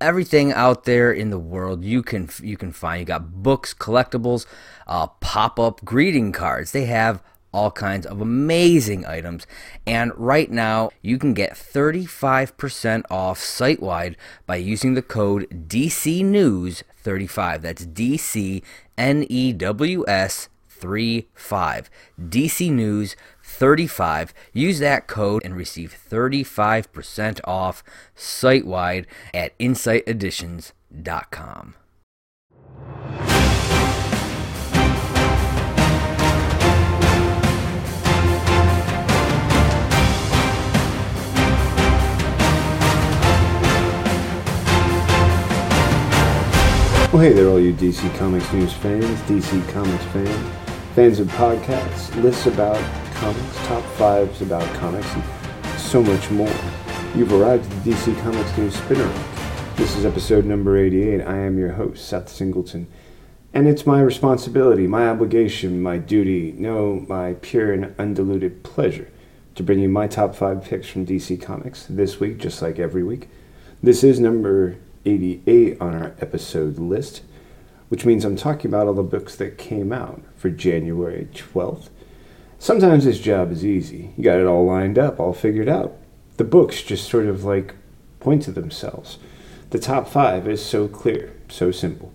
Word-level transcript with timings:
everything 0.00 0.52
out 0.52 0.84
there 0.84 1.12
in 1.12 1.30
the 1.30 1.38
world 1.38 1.84
you 1.84 2.02
can 2.02 2.28
you 2.42 2.56
can 2.56 2.72
find. 2.72 3.00
You 3.00 3.06
got 3.06 3.42
books, 3.42 3.74
collectibles, 3.74 4.46
uh, 4.86 5.06
pop 5.06 5.58
up 5.58 5.84
greeting 5.84 6.32
cards. 6.32 6.72
They 6.72 6.86
have 6.86 7.22
all 7.52 7.70
kinds 7.70 8.06
of 8.06 8.20
amazing 8.20 9.06
items. 9.06 9.46
And 9.86 10.12
right 10.16 10.50
now, 10.50 10.90
you 11.02 11.18
can 11.18 11.32
get 11.34 11.52
35% 11.52 13.04
off 13.10 13.38
site 13.38 13.80
wide 13.80 14.16
by 14.46 14.56
using 14.56 14.94
the 14.94 15.02
code 15.02 15.66
DC 15.68 16.24
News 16.24 16.84
35. 16.98 17.62
That's 17.62 17.86
DC 17.86 18.62
N 18.96 19.26
E 19.28 19.52
W 19.52 20.04
S 20.06 20.48
35. 20.68 21.90
DC 22.20 22.70
News 22.70 23.16
35. 23.48 24.34
Use 24.52 24.78
that 24.78 25.06
code 25.06 25.42
and 25.44 25.56
receive 25.56 25.96
35% 26.10 27.40
off 27.44 27.82
site 28.14 28.66
wide 28.66 29.06
at 29.32 29.58
insighteditions.com. 29.58 31.74
Well, 47.10 47.22
hey 47.22 47.32
there, 47.32 47.48
all 47.48 47.58
you 47.58 47.72
DC 47.72 48.14
Comics 48.18 48.52
News 48.52 48.74
fans, 48.74 49.18
DC 49.22 49.66
Comics 49.72 50.04
fans, 50.04 50.54
fans 50.94 51.18
of 51.18 51.26
podcasts, 51.28 52.14
lists 52.22 52.46
about 52.46 52.76
comics, 53.18 53.56
top 53.66 53.82
fives 53.96 54.42
about 54.42 54.62
comics, 54.76 55.12
and 55.12 55.80
so 55.80 56.00
much 56.00 56.30
more. 56.30 56.54
You've 57.16 57.32
arrived 57.32 57.64
at 57.64 57.84
the 57.84 57.90
DC 57.90 58.20
Comics 58.22 58.56
News 58.56 58.76
Spinner. 58.76 59.12
This 59.74 59.96
is 59.96 60.04
episode 60.04 60.44
number 60.44 60.78
88. 60.78 61.22
I 61.22 61.38
am 61.38 61.58
your 61.58 61.72
host, 61.72 62.06
Seth 62.06 62.28
Singleton. 62.28 62.86
And 63.52 63.66
it's 63.66 63.84
my 63.84 64.00
responsibility, 64.00 64.86
my 64.86 65.08
obligation, 65.08 65.82
my 65.82 65.98
duty, 65.98 66.52
no, 66.56 67.06
my 67.08 67.34
pure 67.42 67.72
and 67.72 67.92
undiluted 67.98 68.62
pleasure 68.62 69.10
to 69.56 69.64
bring 69.64 69.80
you 69.80 69.88
my 69.88 70.06
top 70.06 70.36
five 70.36 70.62
picks 70.62 70.86
from 70.86 71.04
DC 71.04 71.42
Comics 71.42 71.86
this 71.90 72.20
week, 72.20 72.38
just 72.38 72.62
like 72.62 72.78
every 72.78 73.02
week. 73.02 73.28
This 73.82 74.04
is 74.04 74.20
number 74.20 74.76
88 75.04 75.80
on 75.80 75.92
our 75.92 76.14
episode 76.20 76.78
list, 76.78 77.22
which 77.88 78.04
means 78.04 78.24
I'm 78.24 78.36
talking 78.36 78.70
about 78.70 78.86
all 78.86 78.94
the 78.94 79.02
books 79.02 79.34
that 79.36 79.58
came 79.58 79.92
out 79.92 80.22
for 80.36 80.50
January 80.50 81.26
12th. 81.32 81.88
Sometimes 82.58 83.04
this 83.04 83.20
job 83.20 83.52
is 83.52 83.64
easy. 83.64 84.12
You 84.16 84.24
got 84.24 84.40
it 84.40 84.46
all 84.46 84.66
lined 84.66 84.98
up, 84.98 85.20
all 85.20 85.32
figured 85.32 85.68
out. 85.68 85.96
The 86.38 86.44
books 86.44 86.82
just 86.82 87.08
sort 87.08 87.26
of 87.26 87.44
like 87.44 87.74
point 88.20 88.42
to 88.42 88.52
themselves. 88.52 89.18
The 89.70 89.78
top 89.78 90.08
five 90.08 90.48
is 90.48 90.64
so 90.64 90.88
clear, 90.88 91.32
so 91.48 91.70
simple. 91.70 92.12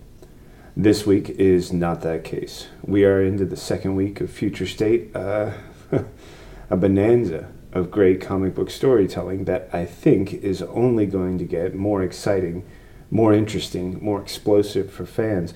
This 0.76 1.06
week 1.06 1.30
is 1.30 1.72
not 1.72 2.02
that 2.02 2.24
case. 2.24 2.66
We 2.82 3.04
are 3.04 3.22
into 3.22 3.44
the 3.44 3.56
second 3.56 3.94
week 3.94 4.20
of 4.20 4.30
Future 4.30 4.66
State, 4.66 5.14
uh, 5.14 5.52
a 6.70 6.76
bonanza 6.76 7.48
of 7.72 7.90
great 7.90 8.20
comic 8.20 8.54
book 8.54 8.70
storytelling 8.70 9.44
that 9.44 9.68
I 9.72 9.84
think 9.84 10.34
is 10.34 10.62
only 10.62 11.06
going 11.06 11.38
to 11.38 11.44
get 11.44 11.74
more 11.74 12.02
exciting, 12.02 12.64
more 13.10 13.32
interesting, 13.32 13.98
more 14.02 14.20
explosive 14.20 14.92
for 14.92 15.06
fans. 15.06 15.54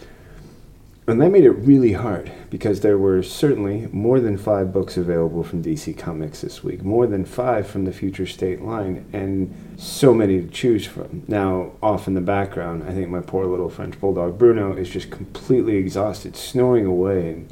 And 1.08 1.22
that 1.22 1.30
made 1.30 1.44
it 1.44 1.52
really 1.52 1.94
hard 1.94 2.30
because 2.50 2.80
there 2.80 2.98
were 2.98 3.22
certainly 3.22 3.88
more 3.92 4.20
than 4.20 4.36
five 4.36 4.74
books 4.74 4.98
available 4.98 5.42
from 5.42 5.62
DC 5.62 5.96
Comics 5.96 6.42
this 6.42 6.62
week, 6.62 6.82
more 6.82 7.06
than 7.06 7.24
five 7.24 7.66
from 7.66 7.86
the 7.86 7.92
Future 7.92 8.26
State 8.26 8.60
line, 8.60 9.06
and 9.14 9.54
so 9.78 10.12
many 10.12 10.42
to 10.42 10.48
choose 10.48 10.84
from. 10.86 11.22
Now, 11.26 11.72
off 11.82 12.08
in 12.08 12.12
the 12.12 12.20
background, 12.20 12.84
I 12.86 12.92
think 12.92 13.08
my 13.08 13.22
poor 13.22 13.46
little 13.46 13.70
French 13.70 13.98
bulldog 13.98 14.38
Bruno 14.38 14.74
is 14.74 14.90
just 14.90 15.10
completely 15.10 15.76
exhausted, 15.76 16.36
snoring 16.36 16.84
away 16.84 17.30
in 17.30 17.48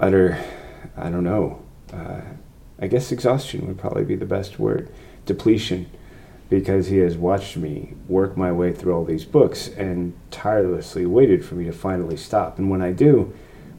utter, 0.00 0.42
I 0.96 1.10
don't 1.10 1.24
know, 1.24 1.62
uh, 1.92 2.22
I 2.80 2.86
guess 2.86 3.12
exhaustion 3.12 3.66
would 3.66 3.76
probably 3.76 4.04
be 4.04 4.16
the 4.16 4.24
best 4.24 4.58
word, 4.58 4.90
depletion, 5.26 5.90
because 6.48 6.88
he 6.88 6.98
has 6.98 7.16
watched 7.16 7.56
me 7.56 7.94
work 8.08 8.36
my 8.36 8.52
way 8.52 8.72
through 8.72 8.94
all 8.94 9.04
these 9.04 9.24
books 9.24 9.68
and 9.68 10.14
tirelessly 10.30 11.06
waited 11.06 11.44
for 11.44 11.54
me 11.54 11.64
to 11.64 11.72
finally 11.72 12.16
stop. 12.16 12.58
And 12.58 12.70
when 12.70 12.82
I 12.82 12.92
do, 12.92 13.32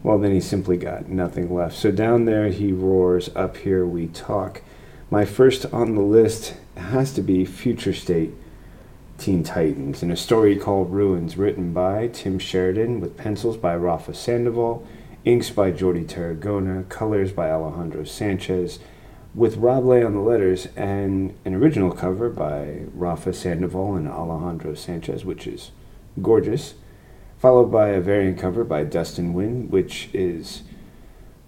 well, 0.03 0.17
then 0.17 0.31
he 0.31 0.41
simply 0.41 0.77
got 0.77 1.07
nothing 1.07 1.53
left. 1.53 1.75
So 1.75 1.91
down 1.91 2.25
there 2.25 2.49
he 2.49 2.71
roars, 2.71 3.29
up 3.35 3.57
here 3.57 3.85
we 3.85 4.07
talk. 4.07 4.61
My 5.09 5.25
first 5.25 5.65
on 5.73 5.95
the 5.95 6.01
list 6.01 6.55
has 6.75 7.13
to 7.13 7.21
be 7.21 7.45
Future 7.45 7.93
State 7.93 8.33
Teen 9.17 9.43
Titans, 9.43 10.03
in 10.03 10.11
a 10.11 10.17
story 10.17 10.57
called 10.57 10.91
Ruins, 10.91 11.37
written 11.37 11.71
by 11.71 12.07
Tim 12.09 12.37
Sheridan, 12.37 12.99
with 12.99 13.15
pencils 13.15 13.55
by 13.55 13.75
Rafa 13.75 14.13
Sandoval 14.13 14.85
inks 15.25 15.49
by 15.49 15.71
Jordi 15.71 16.05
Tarragona, 16.05 16.87
colors 16.87 17.31
by 17.31 17.49
Alejandro 17.49 18.03
Sanchez, 18.03 18.79
with 19.35 19.57
Rob 19.57 19.85
Leigh 19.85 20.03
on 20.03 20.13
the 20.13 20.19
letters, 20.19 20.67
and 20.77 21.37
an 21.43 21.53
original 21.53 21.91
cover 21.91 22.29
by 22.29 22.83
Rafa 22.93 23.33
Sandoval 23.33 23.95
and 23.95 24.07
Alejandro 24.07 24.73
Sanchez, 24.75 25.25
which 25.25 25.45
is 25.45 25.71
gorgeous, 26.21 26.75
followed 27.37 27.71
by 27.71 27.89
a 27.89 27.99
variant 27.99 28.39
cover 28.39 28.63
by 28.63 28.83
Dustin 28.83 29.33
Nguyen, 29.33 29.69
which 29.69 30.09
is 30.13 30.63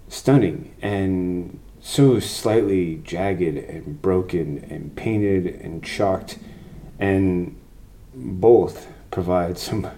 stunning 0.08 0.74
and 0.82 1.58
so 1.80 2.20
slightly 2.20 2.96
jagged 3.04 3.56
and 3.56 4.02
broken 4.02 4.66
and 4.68 4.94
painted 4.94 5.46
and 5.46 5.82
chalked, 5.82 6.38
and 6.98 7.58
both 8.14 8.88
provide 9.10 9.56
some 9.56 9.88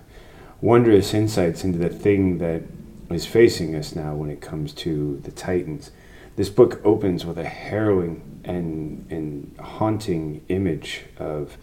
wondrous 0.61 1.13
insights 1.15 1.65
into 1.65 1.79
the 1.79 1.89
thing 1.89 2.39
that 2.39 2.63
is 3.11 3.27
facing 3.27 3.75
us 3.75 3.97
now 3.97 4.15
when 4.15 4.31
it 4.31 4.41
comes 4.41 4.73
to 4.73 5.19
the 5.25 5.33
Titans. 5.33 5.91
This 6.41 6.49
book 6.49 6.81
opens 6.87 7.27
with 7.27 7.37
a 7.37 7.45
harrowing 7.45 8.41
and, 8.45 9.07
and 9.13 9.55
haunting 9.61 10.43
image 10.49 11.03
of 11.19 11.59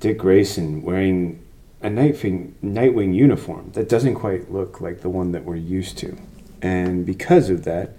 Dick 0.00 0.18
Grayson 0.18 0.82
wearing 0.82 1.40
a 1.80 1.86
Nightwing, 1.86 2.54
Nightwing 2.54 3.14
uniform 3.14 3.70
that 3.74 3.88
doesn't 3.88 4.16
quite 4.16 4.50
look 4.50 4.80
like 4.80 5.02
the 5.02 5.08
one 5.08 5.30
that 5.30 5.44
we're 5.44 5.54
used 5.54 5.96
to. 5.98 6.18
And 6.60 7.06
because 7.06 7.50
of 7.50 7.62
that, 7.66 7.92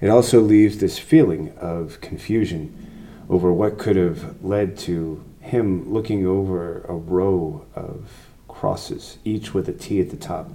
it 0.00 0.08
also 0.08 0.40
leaves 0.40 0.78
this 0.78 0.98
feeling 0.98 1.56
of 1.56 2.00
confusion 2.00 3.24
over 3.30 3.52
what 3.52 3.78
could 3.78 3.94
have 3.94 4.44
led 4.44 4.76
to 4.78 5.24
him 5.40 5.88
looking 5.88 6.26
over 6.26 6.80
a 6.88 6.94
row 6.94 7.64
of 7.76 8.26
crosses, 8.48 9.18
each 9.24 9.54
with 9.54 9.68
a 9.68 9.72
T 9.72 10.00
at 10.00 10.10
the 10.10 10.16
top 10.16 10.50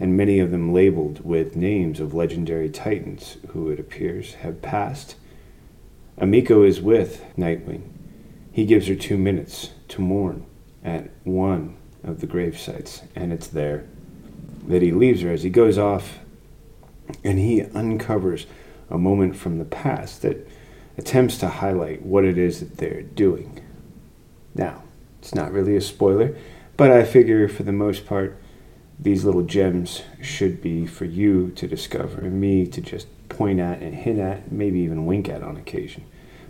and 0.00 0.16
many 0.16 0.38
of 0.38 0.50
them 0.50 0.72
labeled 0.72 1.24
with 1.24 1.56
names 1.56 2.00
of 2.00 2.14
legendary 2.14 2.68
titans 2.68 3.36
who, 3.48 3.70
it 3.70 3.80
appears, 3.80 4.34
have 4.34 4.62
passed. 4.62 5.16
Emiko 6.18 6.66
is 6.66 6.80
with 6.80 7.24
Nightwing. 7.36 7.82
He 8.52 8.64
gives 8.64 8.88
her 8.88 8.94
two 8.94 9.18
minutes 9.18 9.70
to 9.88 10.00
mourn 10.00 10.46
at 10.84 11.10
one 11.24 11.76
of 12.04 12.20
the 12.20 12.26
grave 12.26 12.58
sites, 12.58 13.02
and 13.14 13.32
it's 13.32 13.48
there 13.48 13.86
that 14.66 14.82
he 14.82 14.92
leaves 14.92 15.22
her 15.22 15.32
as 15.32 15.42
he 15.42 15.50
goes 15.50 15.78
off 15.78 16.18
and 17.24 17.38
he 17.38 17.62
uncovers 17.62 18.46
a 18.90 18.98
moment 18.98 19.36
from 19.36 19.58
the 19.58 19.64
past 19.64 20.22
that 20.22 20.48
attempts 20.96 21.38
to 21.38 21.48
highlight 21.48 22.02
what 22.02 22.24
it 22.24 22.36
is 22.36 22.60
that 22.60 22.76
they're 22.76 23.02
doing. 23.02 23.60
Now, 24.54 24.82
it's 25.20 25.34
not 25.34 25.52
really 25.52 25.76
a 25.76 25.80
spoiler, 25.80 26.36
but 26.76 26.90
I 26.90 27.04
figure 27.04 27.48
for 27.48 27.62
the 27.62 27.72
most 27.72 28.06
part, 28.06 28.36
these 29.00 29.24
little 29.24 29.42
gems 29.42 30.02
should 30.20 30.60
be 30.60 30.86
for 30.86 31.04
you 31.04 31.50
to 31.50 31.68
discover 31.68 32.20
and 32.20 32.40
me 32.40 32.66
to 32.66 32.80
just 32.80 33.06
point 33.28 33.60
at 33.60 33.80
and 33.80 33.94
hint 33.94 34.18
at, 34.18 34.50
maybe 34.50 34.80
even 34.80 35.06
wink 35.06 35.28
at 35.28 35.42
on 35.42 35.56
occasion. 35.56 36.04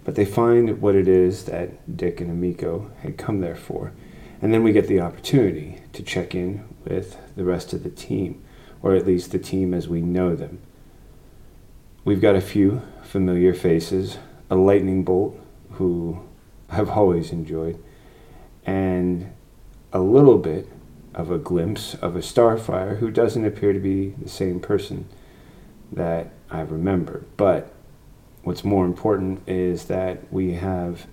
But 0.05 0.15
they 0.15 0.25
find 0.25 0.81
what 0.81 0.95
it 0.95 1.07
is 1.07 1.45
that 1.45 1.97
Dick 1.97 2.21
and 2.21 2.31
Emiko 2.31 2.91
had 3.01 3.19
come 3.19 3.41
there 3.41 3.57
for. 3.57 3.93
And 4.41 4.55
then 4.55 4.63
we 4.63 4.73
get 4.73 4.87
the 4.87 5.01
opportunity 5.01 5.81
to 5.93 6.03
check 6.03 6.35
in 6.35 6.65
with 6.85 7.19
the 7.37 7.45
rest 7.45 7.73
of 7.73 7.83
the 7.83 7.91
team, 7.91 8.43
or 8.81 8.95
at 8.95 9.07
least 9.07 9.33
the 9.33 9.39
team 9.39 9.75
as 9.75 9.89
we 9.89 10.01
know 10.01 10.35
them. 10.35 10.61
We've 12.05 12.21
got 12.21 12.37
a 12.37 12.41
few 12.41 12.81
familiar 13.03 13.53
faces, 13.53 14.19
a 14.49 14.57
lightning 14.57 15.05
bolt 15.05 15.39
who 15.73 16.23
I've 16.71 16.89
always 16.97 17.31
enjoyed, 17.31 17.83
and 18.65 19.33
a 19.93 20.01
little 20.01 20.39
bit 20.39 20.69
of 21.15 21.31
a 21.31 21.39
glimpse 21.39 21.95
of 21.95 22.17
a 22.17 22.21
starfire 22.21 22.99
who 22.99 23.11
doesn't 23.11 23.45
appear 23.45 23.73
to 23.73 23.81
be 23.81 24.11
the 24.11 24.29
same 24.29 24.61
person 24.61 25.09
that 25.93 26.31
I 26.51 26.61
remember. 26.61 27.25
But 27.37 27.73
what's 28.43 28.65
more 28.65 28.85
important 28.85 29.43
is 29.49 29.87
that 29.87 30.33
we 30.33 30.55
have 30.55 31.07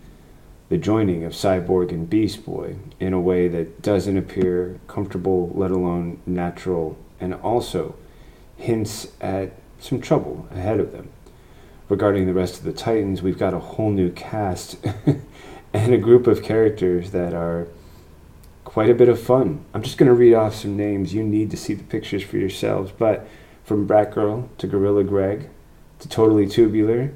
the 0.69 0.77
joining 0.77 1.23
of 1.23 1.33
Cyborg 1.33 1.89
and 1.89 2.09
Beast 2.09 2.45
Boy 2.45 2.75
in 2.99 3.13
a 3.13 3.19
way 3.19 3.47
that 3.47 3.81
doesn't 3.81 4.17
appear 4.17 4.79
comfortable, 4.87 5.51
let 5.53 5.71
alone 5.71 6.19
natural, 6.25 6.97
and 7.19 7.33
also 7.35 7.95
hints 8.57 9.07
at 9.21 9.53
some 9.79 10.01
trouble 10.01 10.47
ahead 10.51 10.79
of 10.79 10.91
them. 10.91 11.09
Regarding 11.87 12.25
the 12.25 12.33
rest 12.33 12.57
of 12.57 12.63
the 12.63 12.73
Titans, 12.73 13.21
we've 13.21 13.37
got 13.37 13.53
a 13.53 13.59
whole 13.59 13.91
new 13.91 14.11
cast 14.11 14.77
and 15.73 15.93
a 15.93 15.97
group 15.99 16.25
of 16.25 16.41
characters 16.41 17.11
that 17.11 17.33
are 17.33 17.67
quite 18.75 18.89
a 18.89 18.93
bit 18.93 19.07
of 19.07 19.17
fun. 19.17 19.63
I'm 19.73 19.83
just 19.83 19.97
going 19.97 20.09
to 20.09 20.13
read 20.13 20.33
off 20.33 20.53
some 20.53 20.75
names. 20.75 21.13
You 21.13 21.23
need 21.23 21.49
to 21.51 21.55
see 21.55 21.73
the 21.73 21.83
pictures 21.85 22.23
for 22.23 22.35
yourselves. 22.35 22.91
But 22.91 23.25
from 23.63 23.87
Bratgirl 23.87 24.49
to 24.57 24.67
Gorilla 24.67 25.05
Greg 25.05 25.49
to 25.99 26.09
Totally 26.09 26.45
Tubular 26.45 27.13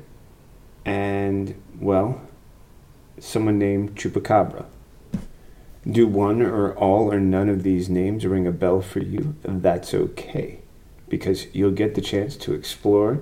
and, 0.85 1.61
well, 1.77 2.21
someone 3.19 3.59
named 3.59 3.95
Chupacabra. 3.95 4.67
Do 5.85 6.07
one 6.07 6.41
or 6.41 6.73
all 6.75 7.11
or 7.11 7.19
none 7.19 7.49
of 7.49 7.63
these 7.63 7.89
names 7.89 8.25
ring 8.25 8.47
a 8.47 8.53
bell 8.53 8.79
for 8.79 8.99
you? 8.99 9.35
That's 9.43 9.93
okay, 9.93 10.59
because 11.09 11.53
you'll 11.53 11.71
get 11.71 11.93
the 11.93 11.99
chance 11.99 12.37
to 12.37 12.53
explore 12.53 13.19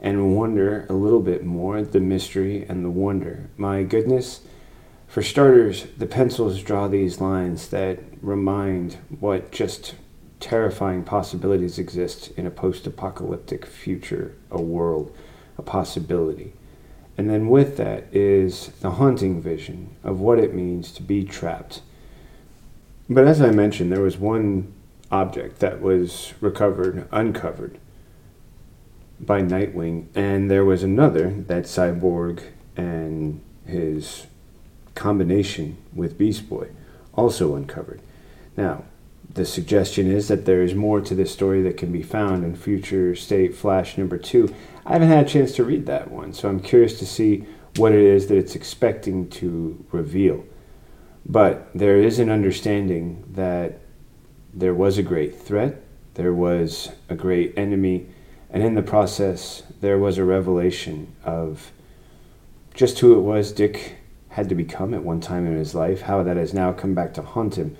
and 0.00 0.34
wonder 0.34 0.86
a 0.88 0.94
little 0.94 1.20
bit 1.20 1.44
more 1.44 1.76
at 1.76 1.92
the 1.92 2.00
mystery 2.00 2.64
and 2.66 2.82
the 2.82 2.88
wonder. 2.88 3.50
My 3.58 3.82
goodness, 3.82 4.40
for 5.14 5.22
starters, 5.22 5.86
the 5.96 6.06
pencils 6.06 6.60
draw 6.60 6.88
these 6.88 7.20
lines 7.20 7.68
that 7.68 8.00
remind 8.20 8.94
what 9.20 9.52
just 9.52 9.94
terrifying 10.40 11.04
possibilities 11.04 11.78
exist 11.78 12.32
in 12.32 12.48
a 12.48 12.50
post 12.50 12.84
apocalyptic 12.84 13.64
future, 13.64 14.34
a 14.50 14.60
world, 14.60 15.16
a 15.56 15.62
possibility. 15.62 16.52
And 17.16 17.30
then 17.30 17.48
with 17.48 17.76
that 17.76 18.12
is 18.12 18.70
the 18.80 18.90
haunting 18.90 19.40
vision 19.40 19.94
of 20.02 20.18
what 20.18 20.40
it 20.40 20.52
means 20.52 20.90
to 20.94 21.02
be 21.04 21.22
trapped. 21.22 21.80
But 23.08 23.28
as 23.28 23.40
I 23.40 23.52
mentioned, 23.52 23.92
there 23.92 24.02
was 24.02 24.18
one 24.18 24.72
object 25.12 25.60
that 25.60 25.80
was 25.80 26.34
recovered, 26.40 27.06
uncovered 27.12 27.78
by 29.20 29.42
Nightwing, 29.42 30.06
and 30.16 30.50
there 30.50 30.64
was 30.64 30.82
another 30.82 31.30
that 31.30 31.66
Cyborg 31.66 32.42
and 32.76 33.40
his 33.64 34.26
combination 34.94 35.76
with 35.94 36.18
Beast 36.18 36.48
Boy 36.48 36.68
also 37.14 37.54
uncovered. 37.54 38.00
Now, 38.56 38.84
the 39.32 39.44
suggestion 39.44 40.10
is 40.10 40.28
that 40.28 40.44
there 40.44 40.62
is 40.62 40.74
more 40.74 41.00
to 41.00 41.14
this 41.14 41.32
story 41.32 41.62
that 41.62 41.76
can 41.76 41.90
be 41.90 42.02
found 42.02 42.44
in 42.44 42.54
Future 42.54 43.14
State 43.16 43.54
Flash 43.54 43.98
number 43.98 44.18
two. 44.18 44.54
I 44.86 44.92
haven't 44.92 45.08
had 45.08 45.26
a 45.26 45.28
chance 45.28 45.52
to 45.56 45.64
read 45.64 45.86
that 45.86 46.10
one, 46.10 46.32
so 46.32 46.48
I'm 46.48 46.60
curious 46.60 46.98
to 47.00 47.06
see 47.06 47.46
what 47.76 47.92
it 47.92 48.00
is 48.00 48.28
that 48.28 48.38
it's 48.38 48.54
expecting 48.54 49.28
to 49.30 49.84
reveal. 49.90 50.44
But 51.26 51.68
there 51.74 51.96
is 51.96 52.18
an 52.18 52.30
understanding 52.30 53.24
that 53.32 53.80
there 54.52 54.74
was 54.74 54.98
a 54.98 55.02
great 55.02 55.36
threat, 55.36 55.82
there 56.14 56.32
was 56.32 56.90
a 57.08 57.16
great 57.16 57.54
enemy, 57.56 58.06
and 58.50 58.62
in 58.62 58.74
the 58.74 58.82
process, 58.82 59.64
there 59.80 59.98
was 59.98 60.16
a 60.16 60.24
revelation 60.24 61.12
of 61.24 61.72
just 62.72 63.00
who 63.00 63.18
it 63.18 63.22
was 63.22 63.50
Dick 63.50 63.96
had 64.34 64.48
to 64.48 64.54
become 64.54 64.92
at 64.94 65.04
one 65.04 65.20
time 65.20 65.46
in 65.46 65.56
his 65.56 65.74
life, 65.74 66.02
how 66.02 66.22
that 66.24 66.36
has 66.36 66.52
now 66.52 66.72
come 66.72 66.92
back 66.92 67.14
to 67.14 67.22
haunt 67.22 67.56
him 67.56 67.76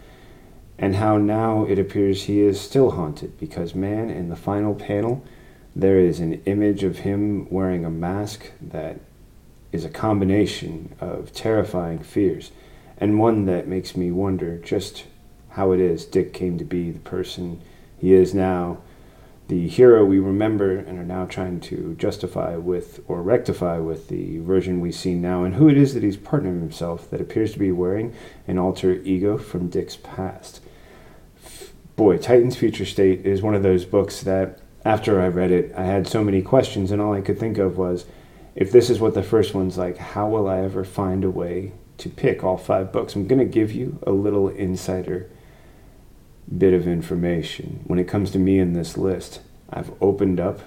and 0.79 0.97
how 0.97 1.19
now 1.19 1.65
it 1.65 1.79
appears 1.79 2.25
he 2.25 2.41
is 2.41 2.61
still 2.61 2.93
haunted 2.93 3.39
because, 3.39 3.75
man, 3.75 4.09
in 4.09 4.29
the 4.29 4.37
final 4.37 4.75
panel, 4.75 5.25
there 5.75 5.99
is 5.99 6.21
an 6.21 6.35
image 6.45 6.85
of 6.85 6.99
him 6.99 7.49
wearing 7.51 7.85
a 7.85 7.91
mask 7.91 8.53
that 8.61 9.01
is 9.73 9.85
a 9.85 9.91
combination 9.91 10.95
of 11.01 11.33
terrifying 11.33 11.99
fears 11.99 12.53
and 12.99 13.19
one 13.19 13.47
that 13.47 13.67
makes 13.67 13.97
me 13.97 14.13
wonder 14.13 14.57
just 14.59 15.07
how 15.51 15.73
it 15.73 15.81
is 15.81 16.05
Dick 16.05 16.33
came 16.33 16.57
to 16.59 16.65
be 16.65 16.93
the 16.93 17.01
person 17.01 17.61
he 17.99 18.13
is 18.13 18.33
now, 18.33 18.79
the 19.49 19.69
hero 19.69 20.05
we 20.05 20.19
remember 20.19 20.77
and 20.77 20.99
are 20.99 21.05
now 21.05 21.27
trying 21.27 21.61
to 21.61 21.95
justify 21.99 22.57
with 22.57 23.01
or 23.07 23.23
rectify 23.23 23.79
with 23.79 24.09
the 24.09 24.39
version 24.39 24.81
we 24.81 24.91
see 24.91 25.15
now, 25.15 25.45
and 25.45 25.55
who 25.55 25.69
it 25.69 25.77
is 25.77 25.95
that 25.95 26.03
he's 26.03 26.17
partnering 26.17 26.61
himself 26.61 27.11
that 27.11 27.21
appears 27.21 27.53
to 27.53 27.59
be 27.59 27.73
wearing 27.73 28.15
an 28.47 28.59
alter 28.59 28.95
ego 29.03 29.37
from 29.37 29.69
Dick's 29.69 29.97
past 29.97 30.61
boy, 31.97 32.19
Titan's 32.19 32.57
Future 32.57 32.85
State 32.85 33.25
is 33.25 33.43
one 33.43 33.55
of 33.55 33.63
those 33.63 33.85
books 33.85 34.23
that 34.23 34.59
after 34.85 35.21
I 35.21 35.29
read 35.29 35.51
it, 35.51 35.73
I 35.77 35.85
had 35.85 36.07
so 36.07 36.25
many 36.25 36.43
questions, 36.43 36.91
and 36.91 37.01
all 37.01 37.15
I 37.15 37.21
could 37.21 37.39
think 37.39 37.59
of 37.59 37.79
was 37.79 38.05
if 38.55 38.71
this 38.71 38.91
is 38.91 39.01
what 39.01 39.15
the 39.15 39.23
first 39.23 39.55
one's 39.55 39.79
like, 39.79 39.97
how 39.97 40.29
will 40.29 40.49
I 40.49 40.61
ever 40.61 40.85
find 40.85 41.25
a 41.25 41.31
way 41.31 41.73
to 41.99 42.09
pick 42.09 42.45
all 42.45 42.57
five 42.57 42.93
books? 42.93 43.15
I'm 43.15 43.27
going 43.27 43.39
to 43.39 43.45
give 43.45 43.73
you 43.73 43.99
a 44.07 44.13
little 44.13 44.49
insider 44.49 45.31
bit 46.57 46.75
of 46.75 46.87
information. 46.87 47.85
When 47.87 47.99
it 47.99 48.09
comes 48.09 48.31
to 48.33 48.39
me 48.39 48.59
in 48.59 48.73
this 48.73 48.97
list, 48.97 49.41
I've 49.71 49.93
opened 50.01 50.41
up 50.41 50.61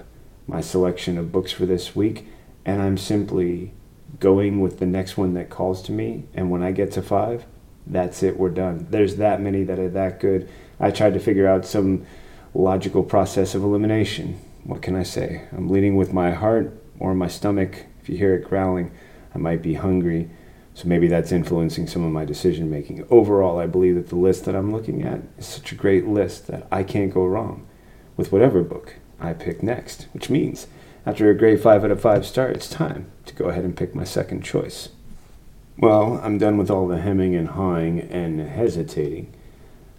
my 0.47 0.62
selection 0.62 1.18
of 1.18 1.31
books 1.31 1.51
for 1.51 1.65
this 1.65 1.95
week, 1.95 2.27
and 2.65 2.81
I'm 2.81 2.97
simply 2.97 3.74
going 4.19 4.62
with 4.62 4.79
the 4.79 4.85
next 4.85 5.18
one 5.18 5.33
that 5.33 5.50
calls 5.50 5.81
to 5.83 5.91
me. 5.91 6.25
And 6.33 6.50
when 6.50 6.63
I 6.63 6.71
get 6.71 6.91
to 6.94 7.01
five, 7.01 7.45
that's 7.85 8.24
it, 8.24 8.38
we're 8.38 8.50
done. 8.50 8.88
There's 8.89 9.18
that 9.18 9.41
many 9.41 9.63
that 9.63 9.79
are 9.79 9.89
that 9.89 10.19
good 10.19 10.50
I 10.79 10.91
tried 10.91 11.13
to 11.13 11.19
figure 11.19 11.47
out 11.47 11.65
some 11.65 12.06
logical 12.53 13.03
process 13.03 13.56
of 13.56 13.63
elimination. 13.63 14.39
What 14.63 14.81
can 14.81 14.95
I 14.95 15.03
say? 15.03 15.44
I'm 15.51 15.69
leading 15.69 15.95
with 15.95 16.13
my 16.13 16.31
heart 16.31 16.80
or 17.00 17.13
my 17.13 17.27
stomach. 17.27 17.85
If 18.01 18.09
you 18.09 18.18
hear 18.18 18.35
it 18.35 18.47
growling, 18.47 18.91
I 19.33 19.38
might 19.38 19.62
be 19.62 19.75
hungry. 19.75 20.30
So 20.77 20.88
maybe 20.88 21.07
that's 21.07 21.31
influencing 21.31 21.88
some 21.88 22.03
of 22.03 22.12
my 22.12 22.24
decision 22.24 22.69
making. 22.69 23.03
Overall, 23.09 23.57
I 23.57 23.65
believe 23.65 23.95
that 23.95 24.09
the 24.09 24.15
list 24.15 24.45
that 24.45 24.56
I'm 24.56 24.71
looking 24.71 25.01
at 25.01 25.21
is 25.35 25.47
such 25.47 25.71
a 25.71 25.75
great 25.75 26.06
list 26.06 26.45
that 26.45 26.68
I 26.71 26.83
can't 26.83 27.12
go 27.12 27.25
wrong 27.25 27.65
with 28.15 28.31
whatever 28.31 28.62
book 28.62 28.94
I 29.19 29.33
pick 29.33 29.63
next, 29.63 30.06
which 30.13 30.29
means 30.29 30.68
after 31.03 31.31
a 31.31 31.35
great 31.35 31.62
5 31.62 31.83
out 31.83 31.89
of 31.89 32.00
5 32.00 32.27
star, 32.27 32.50
it's 32.50 32.69
time 32.69 33.09
to 33.25 33.33
go 33.33 33.45
ahead 33.45 33.63
and 33.63 33.75
pick 33.75 33.95
my 33.95 34.03
second 34.03 34.44
choice. 34.44 34.89
Well, 35.79 36.21
I'm 36.24 36.38
done 36.38 36.59
with 36.59 36.69
all 36.69 36.88
the 36.88 37.01
hemming 37.01 37.33
and 37.33 37.47
hawing 37.47 38.00
and 38.00 38.39
hesitating. 38.39 39.33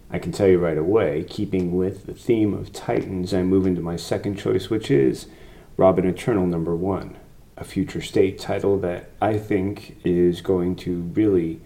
I 0.09 0.17
can 0.17 0.31
tell 0.31 0.47
you 0.47 0.59
right 0.59 0.77
away, 0.77 1.25
keeping 1.27 1.75
with 1.75 2.05
the 2.05 2.13
theme 2.13 2.53
of 2.53 2.71
Titans, 2.71 3.33
I 3.33 3.43
move 3.43 3.67
into 3.67 3.81
my 3.81 3.97
second 3.97 4.37
choice, 4.37 4.69
which 4.69 4.89
is 4.89 5.27
Robin 5.75 6.07
Eternal 6.07 6.47
number 6.47 6.73
one, 6.73 7.17
a 7.59 7.63
future 7.63 8.01
state 8.01 8.39
title 8.39 8.79
that 8.79 9.09
I 9.21 9.37
think 9.37 9.97
is 10.05 10.41
going 10.41 10.77
to 10.77 11.01
really 11.13 11.59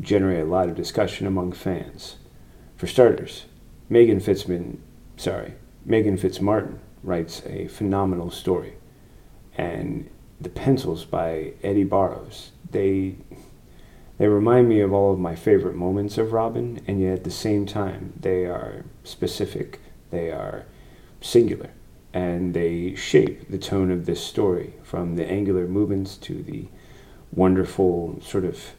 generate 0.00 0.42
a 0.42 0.44
lot 0.44 0.68
of 0.68 0.74
discussion 0.74 1.26
among 1.26 1.52
fans. 1.52 2.16
For 2.76 2.86
starters, 2.86 3.44
Meghan 3.90 4.22
Fitzman, 4.22 4.78
sorry, 5.16 5.54
Meghan 5.86 6.18
Fitzmartin 6.18 6.78
writes 7.02 7.42
a 7.46 7.68
phenomenal 7.68 8.30
story, 8.30 8.74
and 9.56 10.10
the 10.40 10.48
pencils 10.48 11.04
by 11.04 11.52
Eddie 11.62 11.84
Barrows, 11.84 12.52
they 12.70 13.16
they 14.18 14.26
remind 14.26 14.68
me 14.68 14.80
of 14.80 14.92
all 14.92 15.12
of 15.12 15.18
my 15.20 15.36
favorite 15.36 15.76
moments 15.76 16.18
of 16.18 16.32
Robin, 16.32 16.80
and 16.88 17.00
yet 17.00 17.18
at 17.18 17.24
the 17.24 17.30
same 17.30 17.66
time, 17.66 18.14
they 18.18 18.46
are 18.46 18.84
specific, 19.04 19.78
they 20.10 20.32
are 20.32 20.64
singular, 21.20 21.70
and 22.18 22.52
they 22.52 22.96
shape 22.96 23.48
the 23.48 23.58
tone 23.58 23.92
of 23.92 24.04
this 24.04 24.20
story 24.20 24.74
from 24.82 25.14
the 25.14 25.24
angular 25.30 25.68
movements 25.68 26.16
to 26.16 26.42
the 26.42 26.66
wonderful 27.30 28.20
sort 28.20 28.44
of 28.44 28.72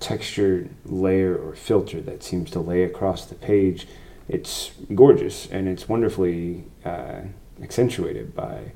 textured 0.00 0.70
layer 0.86 1.36
or 1.36 1.54
filter 1.54 2.00
that 2.00 2.22
seems 2.22 2.50
to 2.50 2.60
lay 2.60 2.82
across 2.82 3.26
the 3.26 3.34
page. 3.34 3.86
It's 4.30 4.70
gorgeous 4.94 5.46
and 5.50 5.68
it's 5.68 5.90
wonderfully 5.90 6.64
uh, 6.86 7.20
accentuated 7.62 8.34
by 8.34 8.72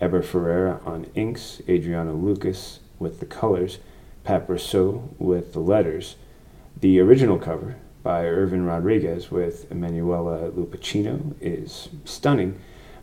Eber 0.00 0.22
Ferreira 0.22 0.80
on 0.84 1.06
inks, 1.16 1.60
Adriano 1.68 2.14
Lucas 2.14 2.78
with 3.00 3.18
the 3.18 3.26
colors 3.26 3.78
Pat 4.22 4.46
Brosseau 4.46 5.08
with 5.18 5.52
the 5.52 5.58
letters. 5.58 6.14
The 6.80 7.00
original 7.00 7.40
cover 7.40 7.74
by 8.04 8.24
Irvin 8.24 8.66
Rodriguez 8.66 9.32
with 9.32 9.68
Emanuela 9.72 10.48
Lupacchino 10.52 11.34
is 11.40 11.88
stunning, 12.04 12.60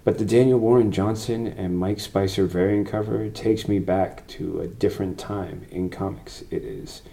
but 0.10 0.18
the 0.18 0.25
Daniel 0.25 0.58
Warren 0.58 0.92
Johnson 0.92 1.46
and 1.46 1.78
Mike 1.78 2.00
Spicer 2.00 2.48
variant 2.48 2.88
cover 2.88 3.30
takes 3.30 3.68
me 3.68 3.78
back 3.78 4.25
to 4.30 4.60
a 4.60 4.66
different 4.66 5.20
time 5.20 5.68
in 5.70 5.92
comics. 5.92 6.44
It 6.50 6.63
is 6.63 7.04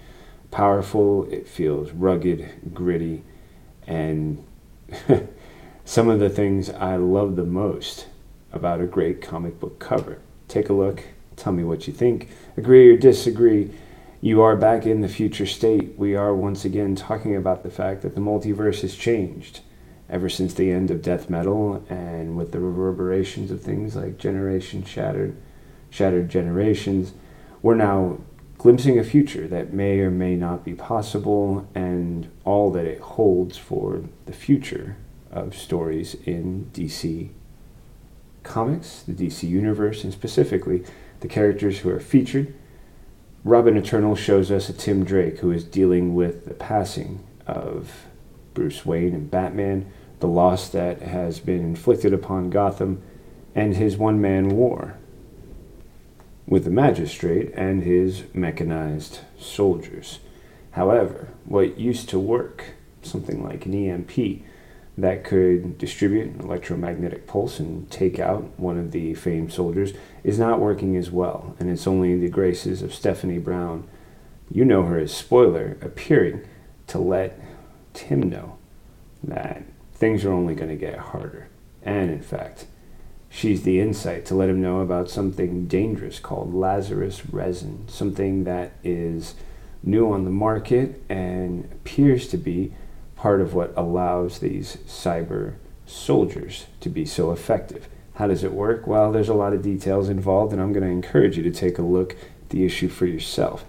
powerful, 0.50 1.30
it 1.30 1.46
feels 1.46 1.90
rugged, 1.90 2.72
gritty, 2.72 3.22
and 3.86 4.42
some 5.84 6.08
of 6.08 6.20
the 6.20 6.30
things 6.30 6.70
I 6.70 6.96
love 6.96 7.36
the 7.36 7.44
most 7.44 8.06
about 8.50 8.80
a 8.80 8.86
great 8.86 9.20
comic 9.20 9.60
book 9.60 9.78
cover. 9.78 10.22
Take 10.48 10.70
a 10.70 10.72
look, 10.72 11.04
tell 11.36 11.52
me 11.52 11.64
what 11.64 11.86
you 11.86 11.92
think, 11.92 12.30
agree 12.56 12.88
or 12.88 12.96
disagree 12.96 13.72
you 14.22 14.40
are 14.40 14.56
back 14.56 14.86
in 14.86 15.02
the 15.02 15.08
future 15.08 15.44
state. 15.44 15.98
We 15.98 16.16
are 16.16 16.34
once 16.34 16.64
again 16.64 16.96
talking 16.96 17.36
about 17.36 17.62
the 17.62 17.70
fact 17.70 18.00
that 18.00 18.14
the 18.14 18.22
multiverse 18.22 18.80
has 18.80 18.96
changed 18.96 19.60
ever 20.08 20.28
since 20.28 20.54
the 20.54 20.70
end 20.70 20.90
of 20.90 21.02
death 21.02 21.28
metal 21.28 21.84
and 21.88 22.36
with 22.36 22.52
the 22.52 22.60
reverberations 22.60 23.50
of 23.50 23.60
things 23.60 23.96
like 23.96 24.18
Generation 24.18 24.84
Shattered, 24.84 25.36
Shattered 25.90 26.28
Generations, 26.28 27.12
we're 27.62 27.74
now 27.74 28.18
glimpsing 28.58 28.98
a 28.98 29.04
future 29.04 29.46
that 29.48 29.72
may 29.72 30.00
or 30.00 30.10
may 30.10 30.36
not 30.36 30.64
be 30.64 30.74
possible 30.74 31.68
and 31.74 32.30
all 32.44 32.70
that 32.70 32.86
it 32.86 33.00
holds 33.00 33.56
for 33.56 34.04
the 34.26 34.32
future 34.32 34.96
of 35.30 35.56
stories 35.56 36.14
in 36.24 36.70
DC 36.72 37.30
Comics, 38.42 39.02
the 39.02 39.12
DC 39.12 39.42
Universe, 39.48 40.04
and 40.04 40.12
specifically 40.12 40.84
the 41.20 41.28
characters 41.28 41.80
who 41.80 41.90
are 41.90 42.00
featured. 42.00 42.54
Robin 43.44 43.76
Eternal 43.76 44.14
shows 44.14 44.50
us 44.50 44.68
a 44.68 44.72
Tim 44.72 45.04
Drake 45.04 45.38
who 45.38 45.50
is 45.50 45.64
dealing 45.64 46.14
with 46.14 46.46
the 46.46 46.54
passing 46.54 47.24
of 47.46 48.05
Bruce 48.56 48.86
Wayne 48.86 49.14
and 49.14 49.30
Batman, 49.30 49.86
the 50.18 50.26
loss 50.26 50.70
that 50.70 51.02
has 51.02 51.38
been 51.38 51.60
inflicted 51.60 52.12
upon 52.14 52.50
Gotham, 52.50 53.02
and 53.54 53.76
his 53.76 53.98
one 53.98 54.20
man 54.20 54.48
war 54.48 54.96
with 56.46 56.64
the 56.64 56.70
magistrate 56.70 57.52
and 57.54 57.82
his 57.82 58.24
mechanized 58.32 59.20
soldiers. 59.38 60.20
However, 60.70 61.28
what 61.44 61.78
used 61.78 62.08
to 62.08 62.18
work, 62.18 62.74
something 63.02 63.44
like 63.44 63.66
an 63.66 63.74
EMP, 63.74 64.42
that 64.96 65.22
could 65.22 65.76
distribute 65.76 66.28
an 66.28 66.40
electromagnetic 66.40 67.26
pulse 67.26 67.60
and 67.60 67.90
take 67.90 68.18
out 68.18 68.58
one 68.58 68.78
of 68.78 68.92
the 68.92 69.12
famed 69.14 69.52
soldiers, 69.52 69.92
is 70.24 70.38
not 70.38 70.60
working 70.60 70.96
as 70.96 71.10
well, 71.10 71.54
and 71.60 71.68
it's 71.68 71.86
only 71.86 72.18
the 72.18 72.30
graces 72.30 72.80
of 72.80 72.94
Stephanie 72.94 73.38
Brown, 73.38 73.86
you 74.50 74.64
know 74.64 74.84
her 74.84 74.98
as 74.98 75.14
Spoiler, 75.14 75.76
appearing 75.82 76.42
to 76.86 76.98
let 76.98 77.38
Tim 77.96 78.28
know 78.28 78.58
that 79.24 79.64
things 79.94 80.24
are 80.24 80.32
only 80.32 80.54
going 80.54 80.68
to 80.68 80.76
get 80.76 80.98
harder. 80.98 81.48
And 81.82 82.10
in 82.10 82.20
fact, 82.20 82.66
she's 83.30 83.62
the 83.62 83.80
insight 83.80 84.26
to 84.26 84.34
let 84.34 84.50
him 84.50 84.60
know 84.60 84.80
about 84.80 85.08
something 85.08 85.66
dangerous 85.66 86.20
called 86.20 86.54
Lazarus 86.54 87.26
resin, 87.26 87.88
something 87.88 88.44
that 88.44 88.72
is 88.84 89.34
new 89.82 90.12
on 90.12 90.24
the 90.24 90.30
market 90.30 91.02
and 91.08 91.64
appears 91.72 92.28
to 92.28 92.36
be 92.36 92.74
part 93.16 93.40
of 93.40 93.54
what 93.54 93.72
allows 93.76 94.40
these 94.40 94.76
cyber 94.86 95.54
soldiers 95.86 96.66
to 96.80 96.90
be 96.90 97.06
so 97.06 97.32
effective. 97.32 97.88
How 98.14 98.26
does 98.26 98.44
it 98.44 98.52
work? 98.52 98.86
Well, 98.86 99.10
there's 99.10 99.28
a 99.28 99.34
lot 99.34 99.54
of 99.54 99.62
details 99.62 100.08
involved, 100.08 100.52
and 100.52 100.60
I'm 100.60 100.72
going 100.72 100.84
to 100.84 100.90
encourage 100.90 101.36
you 101.36 101.42
to 101.44 101.50
take 101.50 101.78
a 101.78 101.82
look 101.82 102.12
at 102.12 102.50
the 102.50 102.64
issue 102.64 102.88
for 102.88 103.06
yourself. 103.06 103.64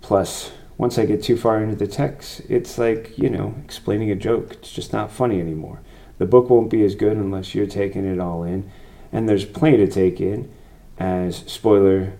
Plus, 0.00 0.52
once 0.78 0.96
I 0.98 1.04
get 1.04 1.22
too 1.22 1.36
far 1.36 1.62
into 1.62 1.76
the 1.76 1.86
text, 1.86 2.40
it's 2.48 2.78
like, 2.78 3.18
you 3.18 3.28
know, 3.28 3.54
explaining 3.64 4.10
a 4.10 4.14
joke. 4.14 4.52
It's 4.52 4.72
just 4.72 4.92
not 4.92 5.12
funny 5.12 5.40
anymore. 5.40 5.80
The 6.18 6.26
book 6.26 6.48
won't 6.48 6.70
be 6.70 6.84
as 6.84 6.94
good 6.94 7.16
unless 7.16 7.54
you're 7.54 7.66
taking 7.66 8.06
it 8.06 8.18
all 8.18 8.44
in. 8.44 8.70
And 9.12 9.28
there's 9.28 9.44
plenty 9.44 9.76
to 9.78 9.88
take 9.88 10.20
in 10.20 10.50
as 10.98 11.38
spoiler 11.46 12.14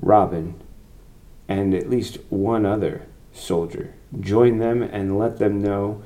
Robin 0.00 0.60
and 1.48 1.74
at 1.74 1.88
least 1.88 2.18
one 2.28 2.66
other 2.66 3.06
soldier. 3.32 3.94
Join 4.18 4.58
them 4.58 4.82
and 4.82 5.18
let 5.18 5.38
them 5.38 5.62
know 5.62 6.02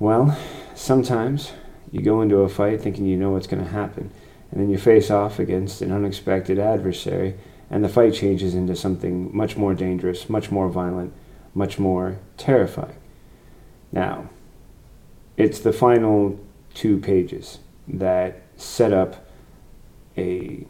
well, 0.00 0.34
sometimes 0.74 1.52
you 1.92 2.00
go 2.00 2.22
into 2.22 2.36
a 2.36 2.48
fight 2.48 2.80
thinking 2.80 3.04
you 3.04 3.18
know 3.18 3.32
what's 3.32 3.46
going 3.46 3.62
to 3.62 3.70
happen, 3.70 4.10
and 4.50 4.58
then 4.58 4.70
you 4.70 4.78
face 4.78 5.10
off 5.10 5.38
against 5.38 5.82
an 5.82 5.92
unexpected 5.92 6.58
adversary 6.58 7.34
and 7.70 7.84
the 7.84 7.88
fight 7.88 8.14
changes 8.14 8.54
into 8.54 8.74
something 8.74 9.34
much 9.34 9.56
more 9.56 9.74
dangerous, 9.74 10.28
much 10.28 10.50
more 10.50 10.68
violent, 10.68 11.12
much 11.54 11.78
more 11.78 12.18
terrifying. 12.36 12.96
Now, 13.92 14.28
it's 15.36 15.60
the 15.60 15.72
final 15.72 16.38
two 16.74 16.98
pages 16.98 17.58
that 17.86 18.42
set 18.56 18.92
up 18.92 19.26
a 20.18 20.66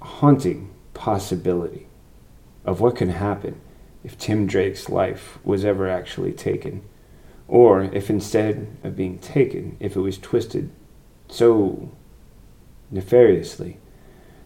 haunting 0.00 0.70
possibility 0.94 1.86
of 2.64 2.80
what 2.80 2.96
can 2.96 3.10
happen 3.10 3.60
if 4.02 4.18
Tim 4.18 4.46
Drake's 4.46 4.88
life 4.88 5.38
was 5.44 5.64
ever 5.64 5.88
actually 5.88 6.32
taken, 6.32 6.82
or 7.46 7.82
if 7.82 8.10
instead 8.10 8.76
of 8.82 8.96
being 8.96 9.18
taken, 9.18 9.76
if 9.78 9.94
it 9.94 10.00
was 10.00 10.18
twisted 10.18 10.70
so 11.28 11.90
nefariously 12.90 13.78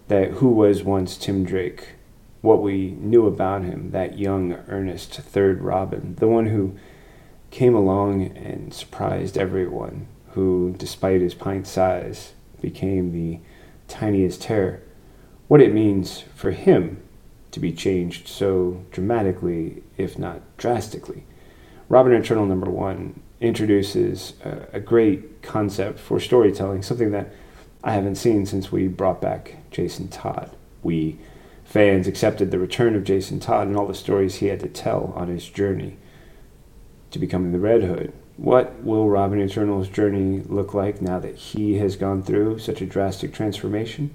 that 0.09 0.33
who 0.33 0.49
was 0.49 0.83
once 0.83 1.17
Tim 1.17 1.45
Drake, 1.45 1.95
what 2.41 2.63
we 2.63 2.93
knew 2.93 3.27
about 3.27 3.65
him, 3.65 3.91
that 3.91 4.19
young, 4.19 4.53
earnest 4.69 5.15
third 5.15 5.63
Robin, 5.63 6.15
the 6.17 6.29
one 6.29 6.47
who 6.47 6.77
came 7.51 7.75
along 7.75 8.37
and 8.37 8.73
surprised 8.73 9.37
everyone, 9.37 10.07
who, 10.31 10.75
despite 10.79 11.21
his 11.21 11.35
pint 11.35 11.67
size, 11.67 12.35
became 12.61 13.13
the 13.13 13.41
tiniest 13.89 14.43
terror. 14.43 14.83
What 15.49 15.61
it 15.61 15.73
means 15.73 16.25
for 16.35 16.51
him 16.51 17.03
to 17.53 17.61
be 17.61 17.73
changed 17.73 18.29
so 18.29 18.85
dramatically, 18.91 19.83
if 19.97 20.19
not 20.19 20.43
drastically. 20.57 21.25
Robin 21.89 22.13
Eternal 22.13 22.47
number 22.47 22.71
one 22.71 23.21
introduces 23.41 24.35
a, 24.45 24.67
a 24.75 24.81
great 24.81 25.43
concept 25.43 25.99
for 25.99 26.19
storytelling, 26.19 26.83
something 26.83 27.13
that 27.13 27.33
I 27.87 27.93
haven't 27.93 28.17
seen 28.17 28.47
since 28.47 28.73
we 28.73 28.89
brought 28.89 29.21
back 29.21 29.59
Jason 29.71 30.09
Todd. 30.09 30.51
We 30.83 31.19
fans 31.65 32.09
accepted 32.09 32.51
the 32.51 32.59
return 32.59 32.97
of 32.97 33.05
Jason 33.05 33.39
Todd 33.39 33.69
and 33.69 33.77
all 33.77 33.87
the 33.87 33.95
stories 33.95 34.35
he 34.37 34.47
had 34.47 34.59
to 34.61 34.69
tell 34.69 35.13
on 35.15 35.29
his 35.29 35.49
journey 35.49 35.97
to 37.13 37.21
becoming 37.21 37.53
the 37.53 37.61
Red 37.61 37.85
Hood. 37.85 38.13
What 38.37 38.83
will 38.83 39.09
Robin 39.09 39.41
Eternal's 39.41 39.89
journey 39.89 40.43
look 40.49 40.75
like 40.75 41.01
now 41.01 41.21
that 41.21 41.37
he 41.37 41.79
has 41.79 41.95
gone 41.95 42.25
through 42.25 42.59
such 42.59 42.81
a 42.81 42.87
drastic 42.87 43.33
transformation? 43.33 44.13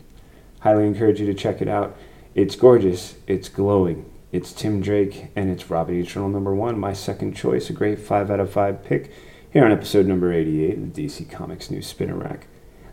Highly 0.59 0.85
encourage 0.85 1.21
you 1.21 1.25
to 1.27 1.33
check 1.33 1.61
it 1.61 1.69
out. 1.69 1.95
It's 2.35 2.57
gorgeous, 2.57 3.15
it's 3.25 3.47
glowing. 3.47 4.03
It's 4.33 4.51
Tim 4.51 4.81
Drake 4.81 5.27
and 5.33 5.49
it's 5.49 5.69
Robin 5.69 5.95
Eternal 5.95 6.27
number 6.27 6.53
one, 6.53 6.77
my 6.77 6.91
second 6.91 7.37
choice, 7.37 7.69
a 7.69 7.73
great 7.73 7.99
5 7.99 8.31
out 8.31 8.41
of 8.41 8.51
5 8.51 8.83
pick 8.83 9.13
here 9.49 9.63
on 9.63 9.71
episode 9.71 10.07
number 10.07 10.33
88 10.33 10.77
of 10.77 10.93
the 10.93 11.05
DC 11.07 11.31
Comics 11.31 11.71
News 11.71 11.87
Spinner 11.87 12.17
Rack. 12.17 12.47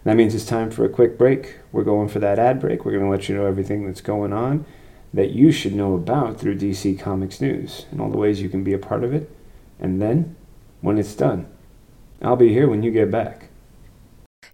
That 0.08 0.16
means 0.16 0.34
it's 0.34 0.46
time 0.46 0.70
for 0.70 0.86
a 0.86 0.88
quick 0.88 1.18
break. 1.18 1.58
We're 1.70 1.84
going 1.84 2.08
for 2.08 2.18
that 2.18 2.38
ad 2.38 2.60
break. 2.60 2.86
We're 2.86 2.92
going 2.92 3.04
to 3.04 3.10
let 3.10 3.28
you 3.28 3.36
know 3.36 3.44
everything 3.44 3.84
that's 3.84 4.00
going 4.00 4.32
on 4.32 4.64
that 5.12 5.32
you 5.32 5.52
should 5.52 5.74
know 5.74 5.92
about 5.92 6.40
through 6.40 6.56
DC 6.56 6.98
Comics 6.98 7.42
News 7.42 7.84
and 7.90 8.00
all 8.00 8.08
the 8.08 8.16
ways 8.16 8.40
you 8.40 8.48
can 8.48 8.64
be 8.64 8.72
a 8.72 8.78
part 8.78 9.04
of 9.04 9.12
it. 9.12 9.30
And 9.78 10.00
then, 10.00 10.34
when 10.80 10.96
it's 10.96 11.14
done, 11.14 11.46
I'll 12.22 12.36
be 12.36 12.54
here 12.54 12.70
when 12.70 12.82
you 12.82 12.90
get 12.90 13.10
back. 13.10 13.50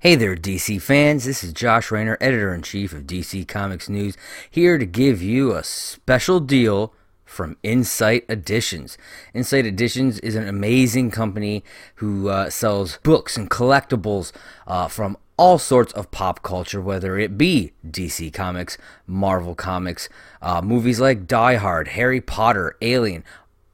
Hey 0.01 0.17
there, 0.17 0.35
DC 0.35 0.83
fans. 0.83 1.25
This 1.25 1.45
is 1.45 1.53
Josh 1.53 1.93
Rayner, 1.93 2.19
editor 2.21 2.53
in 2.53 2.63
chief 2.63 2.93
of 2.93 3.05
DC 3.05 3.47
Comics 3.47 3.89
News, 3.89 4.17
here 4.51 4.77
to 4.77 4.85
give 4.85 5.23
you 5.23 5.55
a 5.55 5.63
special 5.63 6.41
deal 6.41 6.93
from 7.25 7.57
Insight 7.63 8.25
Editions. 8.29 8.99
Insight 9.33 9.67
Editions 9.67 10.19
is 10.19 10.35
an 10.35 10.49
amazing 10.49 11.13
company 11.13 11.63
who 11.97 12.29
uh, 12.29 12.51
sells 12.51 12.99
books 13.05 13.37
and 13.37 13.49
collectibles 13.49 14.33
uh, 14.67 14.89
from 14.89 15.17
all 15.37 15.59
sorts 15.59 15.93
of 15.95 16.11
pop 16.11 16.43
culture, 16.43 16.81
whether 16.81 17.19
it 17.19 17.37
be 17.37 17.73
DC 17.87 18.33
Comics, 18.33 18.79
Marvel 19.07 19.55
Comics, 19.55 20.09
uh, 20.41 20.63
movies 20.63 21.01
like 21.01 21.27
Die 21.27 21.57
Hard, 21.57 21.89
Harry 21.89 22.21
Potter, 22.21 22.77
Alien, 22.81 23.25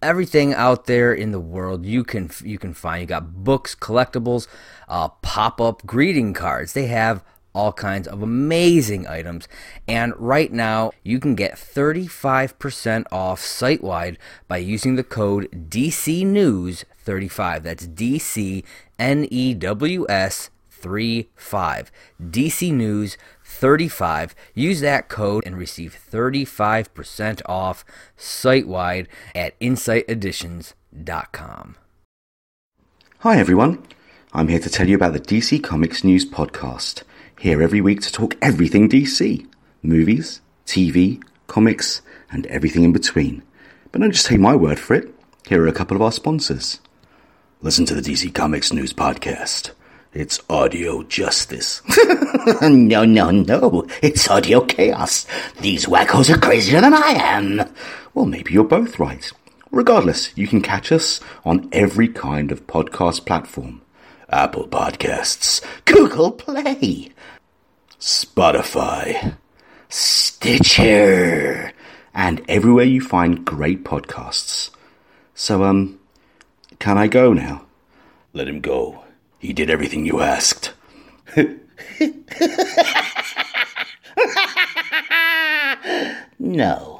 everything 0.03 0.55
out 0.55 0.87
there 0.87 1.13
in 1.13 1.31
the 1.31 1.41
world 1.41 1.85
you 1.85 2.05
can 2.05 2.31
you 2.43 2.59
can 2.59 2.73
find. 2.75 3.03
You 3.03 3.07
got 3.07 3.45
books, 3.45 3.75
collectibles, 3.75 4.47
uh, 4.89 5.09
pop 5.09 5.61
up 5.61 5.85
greeting 5.87 6.33
cards. 6.33 6.73
They 6.73 6.87
have 6.87 7.25
all 7.53 7.73
kinds 7.73 8.07
of 8.07 8.23
amazing 8.23 9.07
items. 9.07 9.49
And 9.89 10.15
right 10.17 10.53
now, 10.53 10.93
you 11.03 11.19
can 11.19 11.35
get 11.35 11.55
35% 11.55 13.07
off 13.11 13.41
site 13.41 13.83
wide 13.83 14.19
by 14.47 14.59
using 14.59 14.95
the 14.95 15.05
code 15.05 15.69
DC 15.69 16.25
News 16.25 16.85
35. 16.99 17.65
That's 17.65 17.87
DC 17.87 18.63
N 18.99 19.27
E 19.31 19.55
W 19.55 20.07
S 20.09 20.51
35. 20.81 21.93
DC 22.21 22.73
News 22.73 23.17
35. 23.45 24.35
Use 24.55 24.81
that 24.81 25.09
code 25.09 25.45
and 25.47 25.57
receive 25.57 25.99
35% 26.11 27.43
off 27.47 27.85
site 28.17 28.67
wide 28.67 29.09
at 29.35 29.59
insighteditions.com. 29.61 31.77
Hi, 33.19 33.39
everyone. 33.39 33.87
I'm 34.33 34.49
here 34.49 34.61
to 34.61 34.71
tell 34.71 34.89
you 34.89 34.97
about 34.97 35.13
the 35.13 35.21
DC 35.21 35.63
Comics 35.63 36.05
News 36.05 36.25
Podcast. 36.25 37.03
Here 37.39 37.61
every 37.61 37.81
week 37.81 38.01
to 38.03 38.13
talk 38.13 38.37
everything 38.41 38.89
DC 38.89 39.47
movies, 39.83 40.41
TV, 40.67 41.23
comics, 41.47 42.03
and 42.31 42.47
everything 42.47 42.85
in 42.85 42.93
between. 42.93 43.43
But 43.91 44.01
don't 44.01 44.13
just 44.13 44.27
take 44.27 44.41
my 44.41 44.55
word 44.55 44.79
for 44.79 44.95
it. 44.95 45.13
Here 45.49 45.63
are 45.63 45.69
a 45.69 45.73
couple 45.73 45.97
of 45.97 46.03
our 46.03 46.13
sponsors. 46.13 46.81
Listen 47.61 47.85
to 47.87 47.95
the 47.95 48.01
DC 48.01 48.33
Comics 48.33 48.73
News 48.73 48.93
Podcast 48.93 49.73
it's 50.13 50.41
audio 50.51 51.05
justice. 51.05 51.83
no, 52.63 53.05
no, 53.05 53.31
no. 53.31 53.87
It's 54.03 54.29
audio 54.29 54.61
chaos. 54.63 55.25
These 55.61 55.87
wackos 55.87 56.35
are 56.35 56.39
crazier 56.39 56.81
than 56.81 56.95
I 56.95 57.11
am. 57.11 57.63
Well, 58.13 58.27
maybe 58.27 58.53
you're 58.53 58.65
both 58.65 58.99
right. 58.99 59.31
Regardless, 59.71 60.37
you 60.37 60.49
can 60.49 60.63
catch 60.63 60.91
us 60.91 61.21
on 61.45 61.69
every 61.71 62.09
kind 62.09 62.51
of 62.51 62.67
podcast 62.67 63.25
platform. 63.25 63.83
Apple 64.29 64.67
Podcasts, 64.67 65.65
Google 65.85 66.33
Play, 66.33 67.11
Spotify, 68.01 69.37
Stitcher, 69.89 71.73
and 72.13 72.43
everywhere 72.49 72.85
you 72.85 73.01
find 73.01 73.45
great 73.45 73.85
podcasts. 73.85 74.71
So, 75.35 75.63
um, 75.63 76.01
can 76.81 76.99
I 76.99 77.07
go 77.07 77.33
now? 77.33 77.67
Let 78.33 78.49
him 78.49 78.61
go. 78.61 79.05
He 79.41 79.53
did 79.55 79.71
everything 79.71 80.05
you 80.05 80.21
asked. 80.21 80.75
no. 86.39 87.00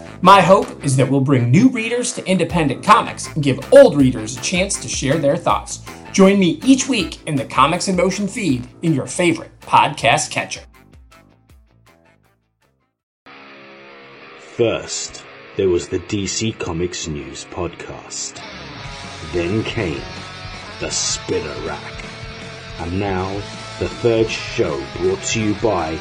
My 0.23 0.39
hope 0.39 0.85
is 0.85 0.95
that 0.97 1.09
we'll 1.09 1.21
bring 1.21 1.49
new 1.49 1.69
readers 1.69 2.13
to 2.13 2.23
independent 2.27 2.83
comics 2.83 3.25
and 3.33 3.41
give 3.41 3.73
old 3.73 3.97
readers 3.97 4.37
a 4.37 4.41
chance 4.41 4.79
to 4.79 4.87
share 4.87 5.17
their 5.17 5.35
thoughts. 5.35 5.79
Join 6.11 6.37
me 6.37 6.59
each 6.63 6.87
week 6.87 7.25
in 7.25 7.33
the 7.35 7.45
Comics 7.45 7.87
in 7.87 7.95
Motion 7.95 8.27
feed 8.27 8.67
in 8.83 8.93
your 8.93 9.07
favorite 9.07 9.59
podcast 9.61 10.29
catcher. 10.29 10.61
First, 14.37 15.23
there 15.57 15.69
was 15.69 15.87
the 15.87 15.97
DC 15.97 16.59
Comics 16.59 17.07
News 17.07 17.45
podcast. 17.45 18.39
Then 19.33 19.63
came 19.63 20.03
the 20.81 20.91
Spinner 20.91 21.65
Rack. 21.65 22.05
And 22.77 22.99
now, 22.99 23.33
the 23.79 23.89
third 23.89 24.29
show 24.29 24.85
brought 24.97 25.23
to 25.23 25.41
you 25.41 25.55
by 25.55 25.99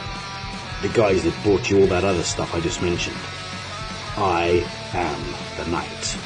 the 0.83 0.89
guys 0.89 1.25
that 1.25 1.43
brought 1.43 1.71
you 1.71 1.81
all 1.81 1.87
that 1.87 2.05
other 2.05 2.23
stuff 2.23 2.55
I 2.55 2.61
just 2.61 2.83
mentioned. 2.83 3.17
I 4.23 4.63
Am 4.93 5.65
the 5.65 5.71
Night. 5.71 6.19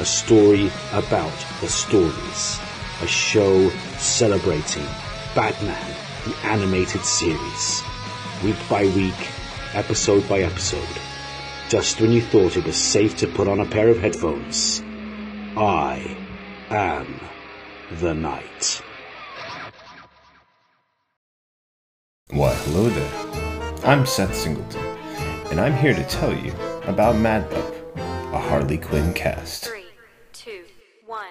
A 0.00 0.04
story 0.04 0.68
about 0.92 1.32
the 1.60 1.68
stories. 1.68 2.58
A 3.02 3.06
show 3.06 3.68
celebrating 3.98 4.84
Batman, 5.32 5.94
the 6.24 6.34
animated 6.42 7.04
series. 7.04 7.84
Week 8.42 8.56
by 8.68 8.86
week, 8.86 9.14
episode 9.74 10.28
by 10.28 10.40
episode. 10.40 10.98
Just 11.68 12.00
when 12.00 12.10
you 12.10 12.20
thought 12.20 12.56
it 12.56 12.64
was 12.64 12.74
safe 12.74 13.16
to 13.18 13.28
put 13.28 13.46
on 13.46 13.60
a 13.60 13.66
pair 13.66 13.90
of 13.90 13.98
headphones, 13.98 14.82
I 15.56 16.16
am 16.68 17.20
the 18.00 18.12
night. 18.12 18.82
Why, 22.30 22.52
hello 22.54 22.88
there. 22.88 23.86
I'm 23.88 24.04
Seth 24.04 24.34
Singleton, 24.34 24.84
and 25.52 25.60
I'm 25.60 25.76
here 25.76 25.94
to 25.94 26.02
tell 26.02 26.34
you 26.34 26.52
about 26.90 27.14
Mad 27.16 27.46
a 28.32 28.38
Harley 28.38 28.76
Quinn 28.76 29.12
cast. 29.14 29.64
Three, 29.64 29.86
two, 30.32 30.64
one. 31.06 31.24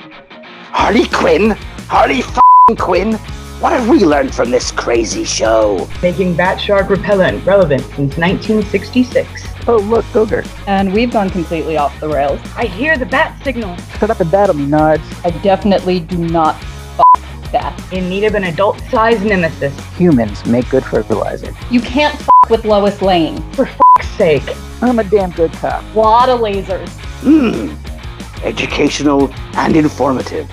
Harley 0.00 1.06
Quinn? 1.08 1.50
Harley 1.88 2.20
f***ing 2.20 2.76
Quinn? 2.76 3.12
What 3.60 3.72
have 3.72 3.88
we 3.88 3.98
learned 4.04 4.34
from 4.34 4.50
this 4.50 4.70
crazy 4.72 5.24
show? 5.24 5.86
making 6.02 6.34
bat 6.36 6.58
shark 6.60 6.88
repellent 6.88 7.44
relevant 7.46 7.82
since 7.82 8.16
1966. 8.16 9.44
Oh, 9.68 9.76
look, 9.76 10.04
Ogre. 10.16 10.42
And 10.66 10.92
we've 10.92 11.12
gone 11.12 11.28
completely 11.30 11.76
off 11.76 11.98
the 12.00 12.08
rails. 12.08 12.40
I 12.56 12.64
hear 12.64 12.96
the 12.96 13.06
bat 13.06 13.42
signal. 13.44 13.76
Shut 13.98 14.10
up 14.10 14.20
and 14.20 14.30
battle 14.30 14.54
me, 14.56 14.66
Nards. 14.66 15.04
I 15.24 15.30
definitely 15.42 16.00
do 16.00 16.16
not 16.18 16.56
f- 16.56 17.52
that. 17.52 17.92
In 17.92 18.08
need 18.08 18.24
of 18.24 18.34
an 18.34 18.44
adult-sized 18.44 19.24
nemesis. 19.24 19.78
Humans 19.96 20.44
make 20.46 20.68
good 20.70 20.84
fertilizer. 20.84 21.54
You 21.70 21.80
can't 21.80 22.14
f- 22.14 22.28
with 22.50 22.64
Lois 22.64 23.00
Lane. 23.00 23.40
For 23.52 23.66
f***'s 23.66 23.80
sake. 24.16 24.56
I'm 24.80 24.98
a 24.98 25.04
damn 25.04 25.30
good 25.32 25.52
cop. 25.52 25.82
Lot 25.94 26.28
of 26.28 26.40
lasers. 26.40 26.88
Hmm. 27.22 27.74
Educational 28.44 29.32
and 29.54 29.76
informative. 29.76 30.48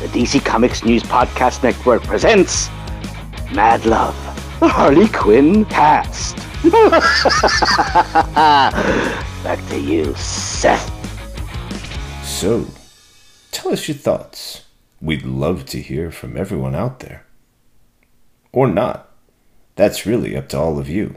The 0.00 0.06
DC 0.08 0.44
Comics 0.44 0.84
News 0.84 1.02
Podcast 1.02 1.62
Network 1.62 2.02
presents 2.02 2.68
Mad 3.52 3.84
Love, 3.84 4.14
the 4.60 4.68
Harley 4.68 5.08
Quinn 5.08 5.64
cast. 5.66 6.36
Back 9.44 9.68
to 9.68 9.80
you, 9.80 10.14
Seth. 10.14 10.88
So, 12.24 12.66
tell 13.52 13.72
us 13.72 13.86
your 13.86 13.96
thoughts. 13.96 14.64
We'd 15.00 15.24
love 15.24 15.66
to 15.66 15.80
hear 15.80 16.10
from 16.10 16.36
everyone 16.36 16.74
out 16.74 17.00
there. 17.00 17.24
Or 18.52 18.66
not. 18.66 19.08
That's 19.76 20.06
really 20.06 20.36
up 20.36 20.48
to 20.48 20.58
all 20.58 20.78
of 20.78 20.88
you. 20.88 21.16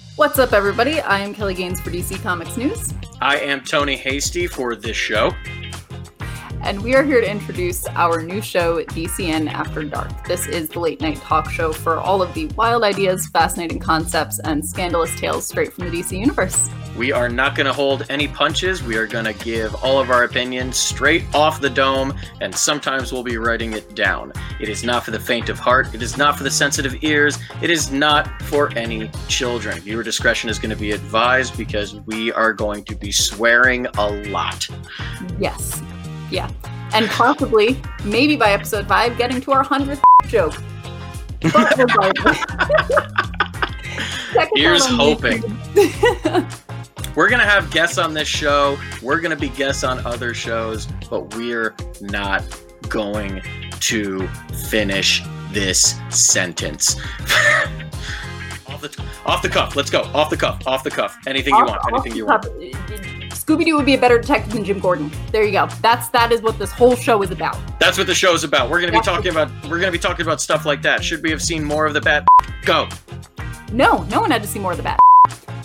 What's 0.17 0.37
up, 0.39 0.51
everybody? 0.51 0.99
I 0.99 1.19
am 1.19 1.33
Kelly 1.33 1.53
Gaines 1.53 1.79
for 1.79 1.89
DC 1.89 2.21
Comics 2.21 2.57
News, 2.57 2.93
I 3.21 3.37
am 3.37 3.61
Tony 3.61 3.95
Hasty 3.95 4.45
for 4.45 4.75
this 4.75 4.97
show. 4.97 5.31
And 6.63 6.81
we 6.81 6.95
are 6.95 7.03
here 7.03 7.21
to 7.21 7.29
introduce 7.29 7.87
our 7.87 8.21
new 8.21 8.41
show, 8.41 8.83
DCN 8.83 9.51
After 9.51 9.83
Dark. 9.83 10.27
This 10.27 10.47
is 10.47 10.69
the 10.69 10.79
late 10.79 11.01
night 11.01 11.17
talk 11.17 11.49
show 11.49 11.73
for 11.73 11.99
all 11.99 12.21
of 12.21 12.33
the 12.33 12.47
wild 12.55 12.83
ideas, 12.83 13.27
fascinating 13.27 13.79
concepts, 13.79 14.39
and 14.39 14.63
scandalous 14.63 15.17
tales 15.19 15.47
straight 15.47 15.73
from 15.73 15.89
the 15.89 15.97
DC 15.97 16.17
universe. 16.17 16.69
We 16.95 17.11
are 17.11 17.29
not 17.29 17.55
going 17.55 17.65
to 17.65 17.73
hold 17.73 18.05
any 18.09 18.27
punches. 18.27 18.83
We 18.83 18.95
are 18.97 19.07
going 19.07 19.25
to 19.25 19.33
give 19.33 19.73
all 19.83 19.99
of 19.99 20.11
our 20.11 20.23
opinions 20.23 20.77
straight 20.77 21.23
off 21.33 21.61
the 21.61 21.69
dome, 21.69 22.13
and 22.41 22.53
sometimes 22.53 23.11
we'll 23.11 23.23
be 23.23 23.37
writing 23.37 23.73
it 23.73 23.95
down. 23.95 24.31
It 24.59 24.69
is 24.69 24.83
not 24.83 25.03
for 25.03 25.11
the 25.11 25.19
faint 25.19 25.49
of 25.49 25.57
heart. 25.57 25.93
It 25.95 26.01
is 26.01 26.17
not 26.17 26.37
for 26.37 26.43
the 26.43 26.51
sensitive 26.51 27.03
ears. 27.03 27.39
It 27.61 27.69
is 27.69 27.91
not 27.91 28.41
for 28.43 28.71
any 28.77 29.09
children. 29.27 29.79
Viewer 29.79 30.03
discretion 30.03 30.49
is 30.49 30.59
going 30.59 30.69
to 30.69 30.75
be 30.75 30.91
advised 30.91 31.57
because 31.57 31.95
we 32.01 32.31
are 32.33 32.53
going 32.53 32.83
to 32.85 32.95
be 32.95 33.11
swearing 33.11 33.87
a 33.97 34.09
lot. 34.29 34.67
Yes. 35.39 35.81
Yeah. 36.31 36.49
And 36.93 37.07
possibly, 37.09 37.81
maybe 38.03 38.35
by 38.35 38.51
episode 38.51 38.87
five, 38.87 39.17
getting 39.17 39.39
to 39.41 39.51
our 39.51 39.63
100th 39.63 40.01
joke. 40.27 40.55
But 41.53 41.77
regardless. 41.77 42.37
Check 44.33 44.47
us 44.47 44.49
Here's 44.55 44.85
hoping. 44.85 45.41
We're 47.15 47.27
going 47.27 47.41
to 47.41 47.47
have 47.47 47.69
guests 47.71 47.97
on 47.97 48.13
this 48.13 48.27
show. 48.27 48.77
We're 49.01 49.19
going 49.19 49.35
to 49.35 49.39
be 49.39 49.49
guests 49.49 49.83
on 49.83 50.05
other 50.05 50.33
shows, 50.33 50.87
but 51.09 51.35
we're 51.35 51.75
not 51.99 52.43
going 52.87 53.41
to 53.81 54.27
finish 54.69 55.21
this 55.51 55.99
sentence. 56.09 56.95
off, 58.67 58.81
the, 58.81 59.03
off 59.25 59.41
the 59.41 59.49
cuff. 59.49 59.75
Let's 59.75 59.89
go. 59.89 60.03
Off 60.13 60.29
the 60.29 60.37
cuff. 60.37 60.65
Off 60.65 60.83
the 60.85 60.91
cuff. 60.91 61.17
Anything 61.27 61.55
you 61.55 61.65
want. 61.65 61.81
Anything 61.91 62.15
you 62.15 62.25
want. 62.25 62.45
Scooby 63.51 63.65
Doo 63.65 63.75
would 63.75 63.85
be 63.85 63.95
a 63.95 63.99
better 63.99 64.17
detective 64.17 64.53
than 64.53 64.63
Jim 64.63 64.79
Gordon. 64.79 65.11
There 65.33 65.43
you 65.43 65.51
go. 65.51 65.67
That's 65.81 66.07
that 66.09 66.31
is 66.31 66.41
what 66.41 66.57
this 66.57 66.71
whole 66.71 66.95
show 66.95 67.21
is 67.21 67.31
about. 67.31 67.57
That's 67.81 67.97
what 67.97 68.07
the 68.07 68.15
show 68.15 68.33
is 68.33 68.45
about. 68.45 68.69
We're 68.69 68.79
going 68.79 68.93
to 68.93 68.97
be 68.97 69.03
talking 69.03 69.29
about 69.29 69.51
we're 69.69 69.81
to 69.81 69.91
be 69.91 69.99
talking 69.99 70.25
about 70.25 70.39
stuff 70.39 70.65
like 70.65 70.81
that. 70.83 71.03
Should 71.03 71.21
we 71.21 71.31
have 71.31 71.41
seen 71.41 71.61
more 71.61 71.85
of 71.85 71.93
the 71.93 71.99
bat? 71.99 72.25
Go. 72.65 72.87
No, 73.73 74.03
no 74.03 74.21
one 74.21 74.31
had 74.31 74.41
to 74.41 74.47
see 74.47 74.57
more 74.57 74.71
of 74.71 74.77
the 74.77 74.83
bat. 74.83 74.99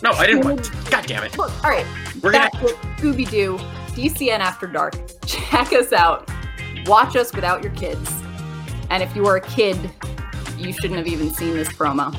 No, 0.02 0.10
I 0.10 0.26
didn't 0.26 0.44
want. 0.44 0.68
God 0.90 1.06
damn 1.06 1.22
it. 1.22 1.38
Look, 1.38 1.52
all 1.64 1.70
right. 1.70 1.86
We're 2.24 2.32
gonna- 2.32 2.50
Scooby 2.50 3.30
Doo, 3.30 3.56
DCN 3.94 4.40
After 4.40 4.66
Dark. 4.66 4.96
Check 5.26 5.72
us 5.72 5.92
out. 5.92 6.28
Watch 6.86 7.14
us 7.14 7.32
without 7.32 7.62
your 7.62 7.72
kids. 7.74 8.10
And 8.90 9.00
if 9.00 9.14
you 9.14 9.26
are 9.26 9.36
a 9.36 9.40
kid, 9.40 9.78
you 10.58 10.72
shouldn't 10.72 10.96
have 10.96 11.06
even 11.06 11.32
seen 11.32 11.54
this 11.54 11.68
promo. 11.68 12.12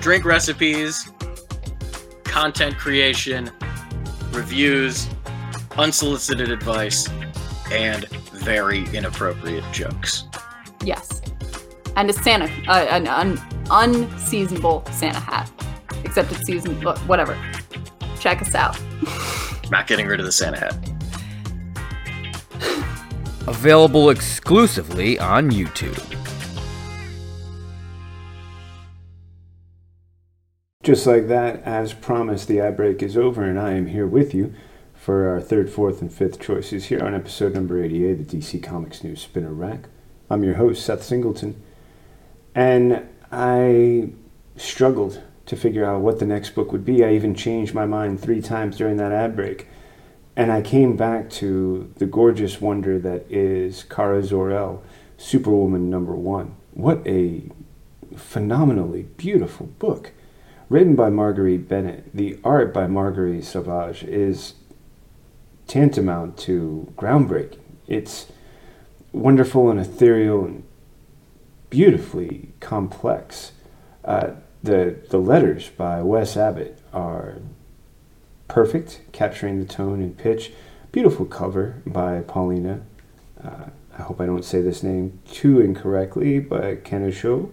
Drink 0.00 0.24
recipes, 0.24 1.10
content 2.22 2.76
creation, 2.76 3.50
reviews, 4.34 5.08
unsolicited 5.76 6.50
advice, 6.50 7.08
and 7.72 8.06
very 8.32 8.84
inappropriate 8.94 9.64
jokes. 9.72 10.24
Yes. 10.84 11.22
And 11.96 12.10
a 12.10 12.12
Santa, 12.12 12.46
uh, 12.68 12.86
an 12.90 13.06
un- 13.06 13.40
unseasonable 13.70 14.84
Santa 14.92 15.20
hat. 15.20 15.50
except 16.04 16.30
it's 16.32 16.44
season, 16.46 16.74
whatever. 17.06 17.38
Check 18.20 18.42
us 18.42 18.54
out. 18.54 18.78
Not 19.70 19.86
getting 19.86 20.06
rid 20.06 20.20
of 20.20 20.26
the 20.26 20.32
Santa 20.32 20.58
hat. 20.58 20.76
Available 23.46 24.10
exclusively 24.10 25.18
on 25.18 25.50
YouTube. 25.50 25.98
Just 30.84 31.06
like 31.06 31.28
that, 31.28 31.62
as 31.62 31.94
promised, 31.94 32.46
the 32.46 32.60
ad 32.60 32.76
break 32.76 33.02
is 33.02 33.16
over, 33.16 33.42
and 33.42 33.58
I 33.58 33.72
am 33.72 33.86
here 33.86 34.06
with 34.06 34.34
you 34.34 34.52
for 34.94 35.30
our 35.30 35.40
third, 35.40 35.70
fourth, 35.70 36.02
and 36.02 36.12
fifth 36.12 36.38
choices 36.38 36.84
here 36.84 37.02
on 37.02 37.14
episode 37.14 37.54
number 37.54 37.82
88 37.82 38.28
the 38.28 38.36
DC 38.36 38.62
Comics 38.62 39.02
News 39.02 39.22
Spinner 39.22 39.54
Rack. 39.54 39.88
I'm 40.28 40.44
your 40.44 40.56
host, 40.56 40.84
Seth 40.84 41.02
Singleton, 41.02 41.58
and 42.54 43.08
I 43.32 44.10
struggled 44.56 45.22
to 45.46 45.56
figure 45.56 45.86
out 45.86 46.02
what 46.02 46.18
the 46.18 46.26
next 46.26 46.50
book 46.50 46.70
would 46.70 46.84
be. 46.84 47.02
I 47.02 47.14
even 47.14 47.34
changed 47.34 47.72
my 47.72 47.86
mind 47.86 48.20
three 48.20 48.42
times 48.42 48.76
during 48.76 48.98
that 48.98 49.10
ad 49.10 49.34
break. 49.34 49.66
And 50.36 50.52
I 50.52 50.60
came 50.60 50.98
back 50.98 51.30
to 51.30 51.90
the 51.96 52.04
gorgeous 52.04 52.60
wonder 52.60 52.98
that 52.98 53.24
is 53.30 53.84
Kara 53.84 54.22
Zor-El, 54.22 54.82
Superwoman 55.16 55.88
number 55.88 56.14
one. 56.14 56.56
What 56.74 57.00
a 57.06 57.50
phenomenally 58.18 59.04
beautiful 59.16 59.68
book 59.78 60.12
written 60.68 60.94
by 60.94 61.10
Marguerite 61.10 61.68
Bennett, 61.68 62.14
the 62.14 62.38
art 62.44 62.72
by 62.72 62.86
Marguerite 62.86 63.44
Sauvage 63.44 64.04
is 64.04 64.54
tantamount 65.66 66.36
to 66.38 66.92
groundbreaking. 66.96 67.58
It's 67.86 68.26
wonderful 69.12 69.70
and 69.70 69.80
ethereal 69.80 70.44
and 70.44 70.64
beautifully 71.70 72.50
complex. 72.60 73.52
Uh, 74.04 74.32
the 74.62 74.96
the 75.10 75.18
letters 75.18 75.68
by 75.68 76.02
Wes 76.02 76.36
Abbott 76.36 76.78
are 76.92 77.38
perfect, 78.48 79.00
capturing 79.12 79.60
the 79.60 79.66
tone 79.66 80.00
and 80.00 80.16
pitch. 80.16 80.52
Beautiful 80.92 81.26
cover 81.26 81.82
by 81.86 82.20
Paulina. 82.20 82.82
Uh, 83.42 83.66
I 83.98 84.02
hope 84.02 84.20
I 84.20 84.26
don't 84.26 84.44
say 84.44 84.60
this 84.60 84.82
name 84.82 85.20
too 85.30 85.60
incorrectly, 85.60 86.38
but 86.40 86.84
Kenishou. 86.84 87.50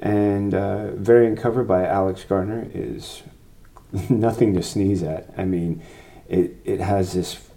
And 0.00 0.54
uh, 0.54 0.92
variant 0.92 1.38
cover 1.38 1.64
by 1.64 1.86
Alex 1.86 2.24
Garner 2.24 2.68
is 2.72 3.22
nothing 4.10 4.54
to 4.54 4.62
sneeze 4.62 5.02
at. 5.02 5.32
I 5.36 5.44
mean, 5.44 5.82
it, 6.28 6.56
it 6.64 6.80
has 6.80 7.12
this 7.12 7.48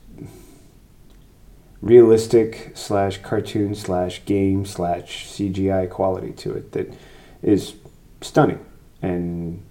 realistic 1.81 2.71
slash 2.75 3.19
cartoon 3.21 3.73
slash 3.73 4.25
game 4.25 4.65
slash 4.65 5.27
CGI 5.27 5.89
quality 5.89 6.31
to 6.33 6.53
it 6.53 6.71
that 6.73 6.93
is 7.41 7.75
stunning. 8.21 8.63
And 9.01 9.63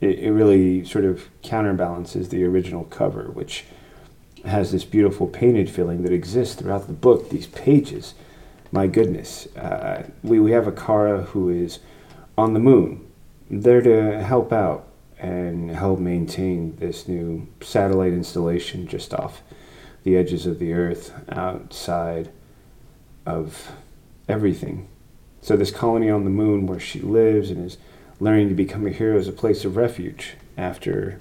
it, 0.00 0.18
it 0.18 0.30
really 0.32 0.84
sort 0.84 1.04
of 1.04 1.28
counterbalances 1.42 2.28
the 2.28 2.44
original 2.44 2.84
cover, 2.84 3.30
which 3.30 3.64
has 4.44 4.72
this 4.72 4.84
beautiful 4.84 5.26
painted 5.26 5.68
feeling 5.68 6.02
that 6.02 6.12
exists 6.12 6.54
throughout 6.54 6.86
the 6.86 6.92
book. 6.92 7.30
These 7.30 7.48
pages 7.48 8.14
my 8.72 8.86
goodness, 8.86 9.46
uh, 9.56 10.08
we, 10.22 10.40
we 10.40 10.52
have 10.52 10.66
a 10.66 10.72
Kara 10.72 11.22
who 11.22 11.48
is 11.48 11.78
on 12.36 12.52
the 12.52 12.60
moon, 12.60 13.06
there 13.48 13.80
to 13.80 14.22
help 14.22 14.52
out 14.52 14.88
and 15.18 15.70
help 15.70 15.98
maintain 15.98 16.76
this 16.76 17.08
new 17.08 17.48
satellite 17.60 18.12
installation 18.12 18.86
just 18.86 19.14
off 19.14 19.42
the 20.02 20.16
edges 20.16 20.46
of 20.46 20.58
the 20.58 20.72
earth 20.72 21.12
outside 21.28 22.30
of 23.24 23.72
everything. 24.28 24.88
So, 25.40 25.56
this 25.56 25.70
colony 25.70 26.10
on 26.10 26.24
the 26.24 26.30
moon 26.30 26.66
where 26.66 26.80
she 26.80 27.00
lives 27.00 27.50
and 27.50 27.64
is 27.64 27.78
learning 28.20 28.48
to 28.48 28.54
become 28.54 28.86
a 28.86 28.90
hero 28.90 29.18
is 29.18 29.28
a 29.28 29.32
place 29.32 29.64
of 29.64 29.76
refuge 29.76 30.34
after 30.56 31.18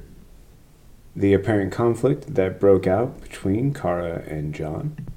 the 1.16 1.34
apparent 1.34 1.72
conflict 1.72 2.36
that 2.36 2.60
broke 2.60 2.88
out 2.88 3.22
between 3.22 3.74
Kara 3.74 4.24
and 4.28 4.54
Jon 4.54 5.15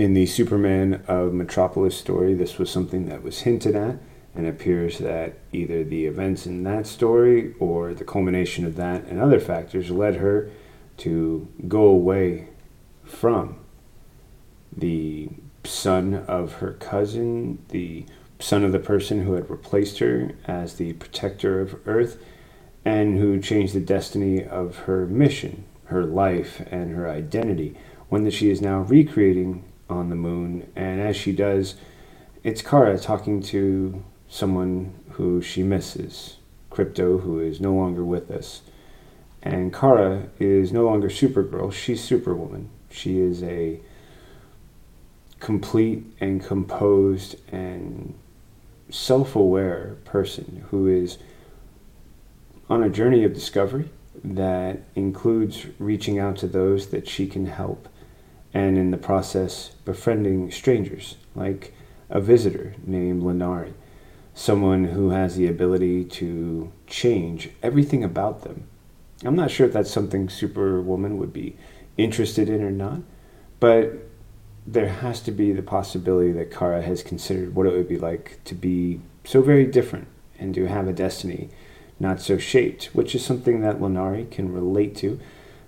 in 0.00 0.14
the 0.14 0.24
Superman 0.24 1.04
of 1.06 1.34
Metropolis 1.34 1.94
story, 1.94 2.32
this 2.32 2.56
was 2.56 2.70
something 2.70 3.06
that 3.10 3.22
was 3.22 3.40
hinted 3.40 3.76
at, 3.76 3.98
and 4.34 4.46
appears 4.46 4.96
that 4.96 5.34
either 5.52 5.84
the 5.84 6.06
events 6.06 6.46
in 6.46 6.62
that 6.62 6.86
story 6.86 7.54
or 7.60 7.92
the 7.92 8.04
culmination 8.04 8.64
of 8.64 8.76
that 8.76 9.04
and 9.04 9.20
other 9.20 9.38
factors 9.38 9.90
led 9.90 10.14
her 10.14 10.50
to 10.96 11.46
go 11.68 11.82
away 11.82 12.48
from 13.04 13.58
the 14.74 15.28
son 15.64 16.14
of 16.14 16.54
her 16.54 16.72
cousin, 16.72 17.62
the 17.68 18.06
son 18.38 18.64
of 18.64 18.72
the 18.72 18.78
person 18.78 19.24
who 19.24 19.34
had 19.34 19.50
replaced 19.50 19.98
her 19.98 20.30
as 20.46 20.76
the 20.76 20.94
protector 20.94 21.60
of 21.60 21.78
Earth, 21.86 22.16
and 22.86 23.18
who 23.18 23.38
changed 23.38 23.74
the 23.74 23.80
destiny 23.80 24.42
of 24.42 24.78
her 24.78 25.04
mission, 25.04 25.64
her 25.84 26.04
life, 26.04 26.62
and 26.70 26.96
her 26.96 27.06
identity, 27.06 27.76
one 28.08 28.24
that 28.24 28.32
she 28.32 28.48
is 28.48 28.62
now 28.62 28.80
recreating 28.80 29.62
on 29.90 30.10
the 30.10 30.16
moon. 30.16 30.70
And 30.76 31.00
as 31.00 31.16
she 31.16 31.32
does, 31.32 31.76
it's 32.42 32.62
Kara 32.62 32.98
talking 32.98 33.42
to 33.44 34.02
someone 34.28 34.94
who 35.12 35.42
she 35.42 35.62
misses, 35.62 36.36
Krypto, 36.70 37.20
who 37.20 37.40
is 37.40 37.60
no 37.60 37.72
longer 37.72 38.04
with 38.04 38.30
us. 38.30 38.62
And 39.42 39.74
Kara 39.74 40.28
is 40.38 40.72
no 40.72 40.84
longer 40.84 41.08
Supergirl, 41.08 41.72
she's 41.72 42.02
Superwoman. 42.02 42.68
She 42.90 43.18
is 43.18 43.42
a 43.42 43.80
complete 45.38 46.04
and 46.20 46.44
composed 46.44 47.36
and 47.52 48.14
self 48.90 49.34
aware 49.34 49.96
person 50.04 50.64
who 50.70 50.86
is 50.86 51.18
on 52.68 52.82
a 52.82 52.90
journey 52.90 53.24
of 53.24 53.32
discovery 53.32 53.88
that 54.22 54.82
includes 54.94 55.66
reaching 55.78 56.18
out 56.18 56.36
to 56.36 56.46
those 56.46 56.88
that 56.88 57.08
she 57.08 57.26
can 57.26 57.46
help 57.46 57.88
and 58.52 58.76
in 58.76 58.90
the 58.90 58.96
process 58.96 59.70
befriending 59.84 60.50
strangers, 60.50 61.16
like 61.34 61.72
a 62.08 62.20
visitor 62.20 62.74
named 62.84 63.22
Lenari, 63.22 63.72
someone 64.34 64.84
who 64.84 65.10
has 65.10 65.36
the 65.36 65.46
ability 65.46 66.04
to 66.04 66.72
change 66.86 67.50
everything 67.62 68.02
about 68.02 68.42
them. 68.42 68.66
I'm 69.24 69.36
not 69.36 69.50
sure 69.50 69.66
if 69.66 69.72
that's 69.72 69.90
something 69.90 70.28
Superwoman 70.28 71.18
would 71.18 71.32
be 71.32 71.56
interested 71.96 72.48
in 72.48 72.62
or 72.62 72.70
not, 72.70 73.00
but 73.60 73.92
there 74.66 74.88
has 74.88 75.20
to 75.20 75.30
be 75.30 75.52
the 75.52 75.62
possibility 75.62 76.32
that 76.32 76.50
Kara 76.50 76.82
has 76.82 77.02
considered 77.02 77.54
what 77.54 77.66
it 77.66 77.72
would 77.72 77.88
be 77.88 77.98
like 77.98 78.40
to 78.44 78.54
be 78.54 79.00
so 79.24 79.42
very 79.42 79.66
different 79.66 80.08
and 80.38 80.54
to 80.54 80.66
have 80.66 80.88
a 80.88 80.92
destiny 80.92 81.50
not 81.98 82.20
so 82.20 82.38
shaped, 82.38 82.86
which 82.94 83.14
is 83.14 83.24
something 83.24 83.60
that 83.60 83.78
Lenari 83.78 84.30
can 84.30 84.52
relate 84.52 84.96
to 84.96 85.20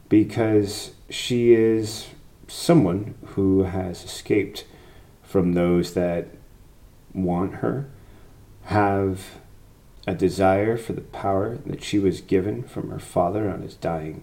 because 0.09 0.93
she 1.11 1.53
is 1.53 2.09
someone 2.53 3.15
who 3.29 3.65
has 3.65 4.05
escaped 4.05 4.65
from 5.23 5.55
those 5.55 5.95
that 5.95 6.29
want 7.15 7.55
her, 7.57 7.89
have 8.65 9.39
a 10.07 10.15
desire 10.15 10.77
for 10.77 10.93
the 10.93 11.01
power 11.01 11.57
that 11.67 11.83
she 11.83 11.99
was 11.99 12.21
given 12.21 12.63
from 12.63 12.91
her 12.91 12.99
father 12.99 13.49
on 13.49 13.63
his 13.63 13.75
dying 13.75 14.23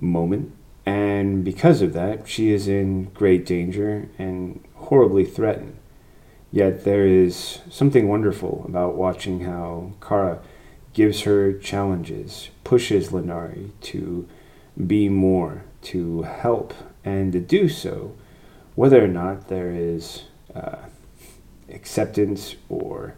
moment. 0.00 0.52
And 0.84 1.44
because 1.44 1.80
of 1.80 1.92
that, 1.94 2.28
she 2.28 2.50
is 2.52 2.68
in 2.68 3.04
great 3.14 3.46
danger 3.46 4.08
and 4.18 4.62
horribly 4.74 5.24
threatened. 5.24 5.76
Yet 6.50 6.84
there 6.84 7.06
is 7.06 7.60
something 7.70 8.08
wonderful 8.08 8.64
about 8.68 8.96
watching 8.96 9.40
how 9.40 9.92
Kara 10.06 10.40
gives 10.92 11.22
her 11.22 11.54
challenges, 11.54 12.50
pushes 12.64 13.08
Lenari 13.08 13.70
to 13.80 14.28
be 14.86 15.08
more, 15.08 15.64
to 15.82 16.22
help, 16.22 16.74
and 17.04 17.32
to 17.32 17.40
do 17.40 17.68
so, 17.68 18.14
whether 18.74 19.04
or 19.04 19.08
not 19.08 19.48
there 19.48 19.70
is 19.70 20.24
uh, 20.54 20.76
acceptance 21.68 22.56
or 22.68 23.14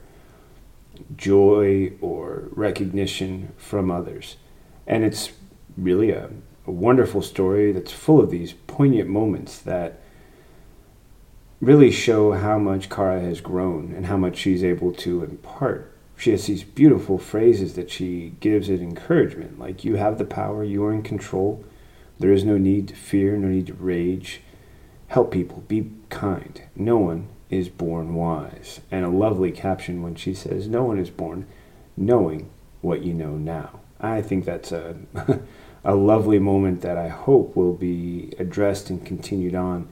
joy 1.16 1.92
or 2.00 2.48
recognition 2.50 3.52
from 3.56 3.90
others. 3.90 4.36
And 4.86 5.04
it's 5.04 5.32
really 5.76 6.10
a, 6.10 6.30
a 6.66 6.70
wonderful 6.70 7.22
story 7.22 7.72
that's 7.72 7.92
full 7.92 8.20
of 8.20 8.30
these 8.30 8.54
poignant 8.66 9.08
moments 9.08 9.58
that 9.60 10.00
really 11.60 11.90
show 11.90 12.32
how 12.32 12.58
much 12.58 12.90
Kara 12.90 13.20
has 13.20 13.40
grown 13.40 13.92
and 13.94 14.06
how 14.06 14.16
much 14.16 14.36
she's 14.36 14.62
able 14.62 14.92
to 14.92 15.24
impart. 15.24 15.93
She 16.16 16.30
has 16.30 16.46
these 16.46 16.64
beautiful 16.64 17.18
phrases 17.18 17.74
that 17.74 17.90
she 17.90 18.34
gives 18.40 18.70
as 18.70 18.80
encouragement, 18.80 19.58
like, 19.58 19.84
You 19.84 19.96
have 19.96 20.18
the 20.18 20.24
power, 20.24 20.64
you 20.64 20.84
are 20.84 20.92
in 20.92 21.02
control, 21.02 21.64
there 22.18 22.32
is 22.32 22.44
no 22.44 22.56
need 22.56 22.88
to 22.88 22.94
fear, 22.94 23.36
no 23.36 23.48
need 23.48 23.66
to 23.66 23.74
rage. 23.74 24.40
Help 25.08 25.32
people, 25.32 25.64
be 25.68 25.90
kind. 26.08 26.62
No 26.76 26.98
one 26.98 27.28
is 27.50 27.68
born 27.68 28.14
wise. 28.14 28.80
And 28.90 29.04
a 29.04 29.10
lovely 29.10 29.52
caption 29.52 30.02
when 30.02 30.14
she 30.14 30.34
says, 30.34 30.68
No 30.68 30.84
one 30.84 30.98
is 30.98 31.10
born 31.10 31.46
knowing 31.96 32.50
what 32.80 33.02
you 33.02 33.14
know 33.14 33.36
now. 33.36 33.80
I 34.00 34.22
think 34.22 34.44
that's 34.44 34.72
a, 34.72 34.96
a 35.84 35.94
lovely 35.94 36.38
moment 36.38 36.82
that 36.82 36.96
I 36.96 37.08
hope 37.08 37.56
will 37.56 37.74
be 37.74 38.32
addressed 38.38 38.90
and 38.90 39.04
continued 39.04 39.54
on. 39.54 39.88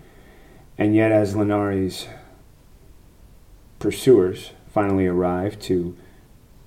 And 0.79 0.95
yet, 0.95 1.13
as 1.13 1.37
Lenari's 1.37 2.09
pursuers 3.79 4.53
finally 4.69 5.07
arrive 5.07 5.59
to 5.61 5.97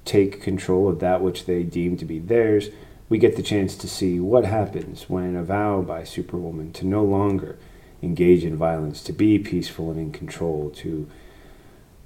take 0.06 0.42
control 0.42 0.88
of 0.88 1.00
that 1.00 1.22
which 1.22 1.46
they 1.46 1.64
deem 1.64 1.98
to 1.98 2.06
be 2.06 2.20
theirs, 2.20 2.70
we 3.10 3.18
get 3.18 3.36
the 3.36 3.44
chance 3.44 3.76
to 3.76 3.88
see 3.88 4.20
what 4.20 4.46
happens 4.46 5.10
when 5.10 5.36
a 5.36 5.44
vow 5.44 5.82
by 5.82 6.04
Superwoman 6.04 6.72
to 6.74 6.86
no 6.86 7.04
longer 7.04 7.58
engage 8.02 8.44
in 8.44 8.56
violence, 8.56 9.02
to 9.04 9.14
be 9.14 9.38
peaceful 9.40 9.92
and 9.92 10.00
in 10.00 10.12
control, 10.12 10.70
to 10.70 11.10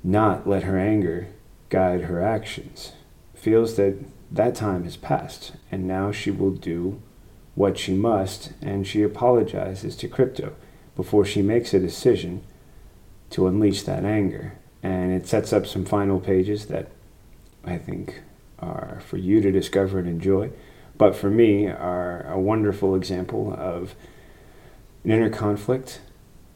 not 0.04 0.48
let 0.48 0.64
her 0.64 0.78
anger 0.78 1.28
guide 1.70 2.02
her 2.02 2.22
actions, 2.22 2.94
feels 3.34 3.76
that 3.76 3.96
that 4.32 4.56
time 4.56 4.84
has 4.84 4.98
passed 4.98 5.54
and 5.72 5.88
now 5.88 6.12
she 6.12 6.32
will 6.32 6.52
do 6.52 7.02
what 7.56 7.78
she 7.78 7.94
must 7.94 8.54
and 8.62 8.88
she 8.88 9.02
apologizes 9.02 9.96
to 9.96 10.08
Krypto 10.08 10.54
before 10.96 11.26
she 11.26 11.42
makes 11.42 11.74
a 11.74 11.80
decision 11.80 12.42
to 13.30 13.48
unleash 13.48 13.84
that 13.84 14.06
anger. 14.06 14.54
And 14.82 15.12
it 15.12 15.28
sets 15.28 15.52
up 15.52 15.68
some 15.68 15.86
final 15.86 16.20
pages 16.20 16.68
that 16.68 16.90
I 17.64 17.78
think 17.78 18.22
are 18.60 19.02
for 19.06 19.18
you 19.18 19.42
to 19.42 19.52
discover 19.52 20.00
and 20.00 20.08
enjoy, 20.08 20.52
but 20.98 21.16
for 21.16 21.30
me 21.30 21.68
are 21.68 22.26
a 22.30 22.40
wonderful 22.40 22.96
example 22.96 23.54
of 23.58 23.96
an 25.04 25.12
inner 25.12 25.30
conflict 25.30 26.02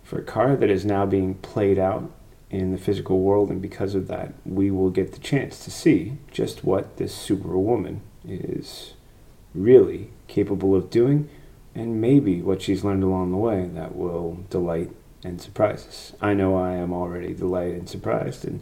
for 0.04 0.22
Kara 0.22 0.58
that 0.58 0.70
is 0.70 0.86
now 0.86 1.06
being 1.06 1.36
played 1.36 1.80
out 1.80 2.12
in 2.50 2.72
the 2.72 2.78
physical 2.78 3.20
world, 3.22 3.50
and 3.50 3.62
because 3.62 3.96
of 3.96 4.08
that, 4.08 4.34
we 4.46 4.70
will 4.70 4.92
get 4.92 5.14
the 5.14 5.20
chance 5.20 5.64
to 5.64 5.72
see 5.72 6.18
just 6.30 6.64
what 6.64 6.98
this 6.98 7.14
superwoman 7.14 8.02
is 8.28 8.94
really 9.56 10.10
capable 10.28 10.76
of 10.76 10.90
doing, 10.90 11.30
and 11.74 12.00
maybe 12.00 12.42
what 12.42 12.62
she's 12.62 12.84
learned 12.84 13.04
along 13.04 13.32
the 13.32 13.38
way 13.38 13.66
that 13.74 13.96
will 13.96 14.46
delight 14.50 14.92
and 15.24 15.42
surprise 15.42 15.88
us. 15.88 16.14
I 16.22 16.34
know 16.34 16.56
I 16.56 16.74
am 16.74 16.94
already 16.94 17.34
delighted 17.34 17.76
and 17.76 17.90
surprised, 17.90 18.46
and 18.46 18.62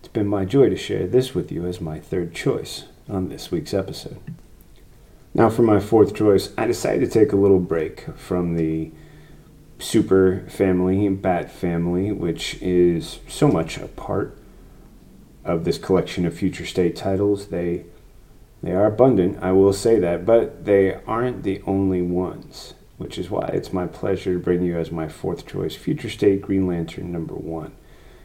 it's 0.00 0.08
been 0.08 0.26
my 0.26 0.46
joy 0.46 0.70
to 0.70 0.76
share 0.76 1.06
this 1.06 1.34
with 1.34 1.52
you 1.52 1.66
as 1.66 1.78
my 1.78 2.00
third 2.00 2.34
choice 2.34 2.84
on 3.06 3.28
this 3.28 3.50
week's 3.50 3.74
episode. 3.74 4.18
Now, 5.34 5.50
for 5.50 5.60
my 5.60 5.78
fourth 5.78 6.14
choice, 6.14 6.54
I 6.56 6.66
decided 6.66 7.00
to 7.00 7.18
take 7.18 7.32
a 7.32 7.36
little 7.36 7.60
break 7.60 8.06
from 8.16 8.56
the 8.56 8.90
super 9.78 10.46
family, 10.48 11.06
bat 11.10 11.52
family, 11.52 12.12
which 12.12 12.60
is 12.62 13.18
so 13.28 13.46
much 13.46 13.76
a 13.76 13.88
part 13.88 14.38
of 15.44 15.64
this 15.64 15.76
collection 15.76 16.24
of 16.24 16.34
future 16.34 16.66
state 16.66 16.96
titles. 16.96 17.48
They 17.48 17.84
they 18.62 18.72
are 18.72 18.86
abundant, 18.86 19.38
I 19.42 19.52
will 19.52 19.72
say 19.72 19.98
that, 19.98 20.26
but 20.26 20.64
they 20.64 20.94
aren't 21.06 21.44
the 21.44 21.62
only 21.66 22.02
ones, 22.02 22.74
which 22.98 23.18
is 23.18 23.30
why 23.30 23.50
it's 23.54 23.72
my 23.72 23.86
pleasure 23.86 24.34
to 24.34 24.38
bring 24.38 24.62
you 24.62 24.78
as 24.78 24.90
my 24.90 25.08
fourth 25.08 25.46
choice 25.46 25.74
Future 25.74 26.10
State 26.10 26.42
Green 26.42 26.66
Lantern 26.66 27.10
number 27.12 27.34
one 27.34 27.72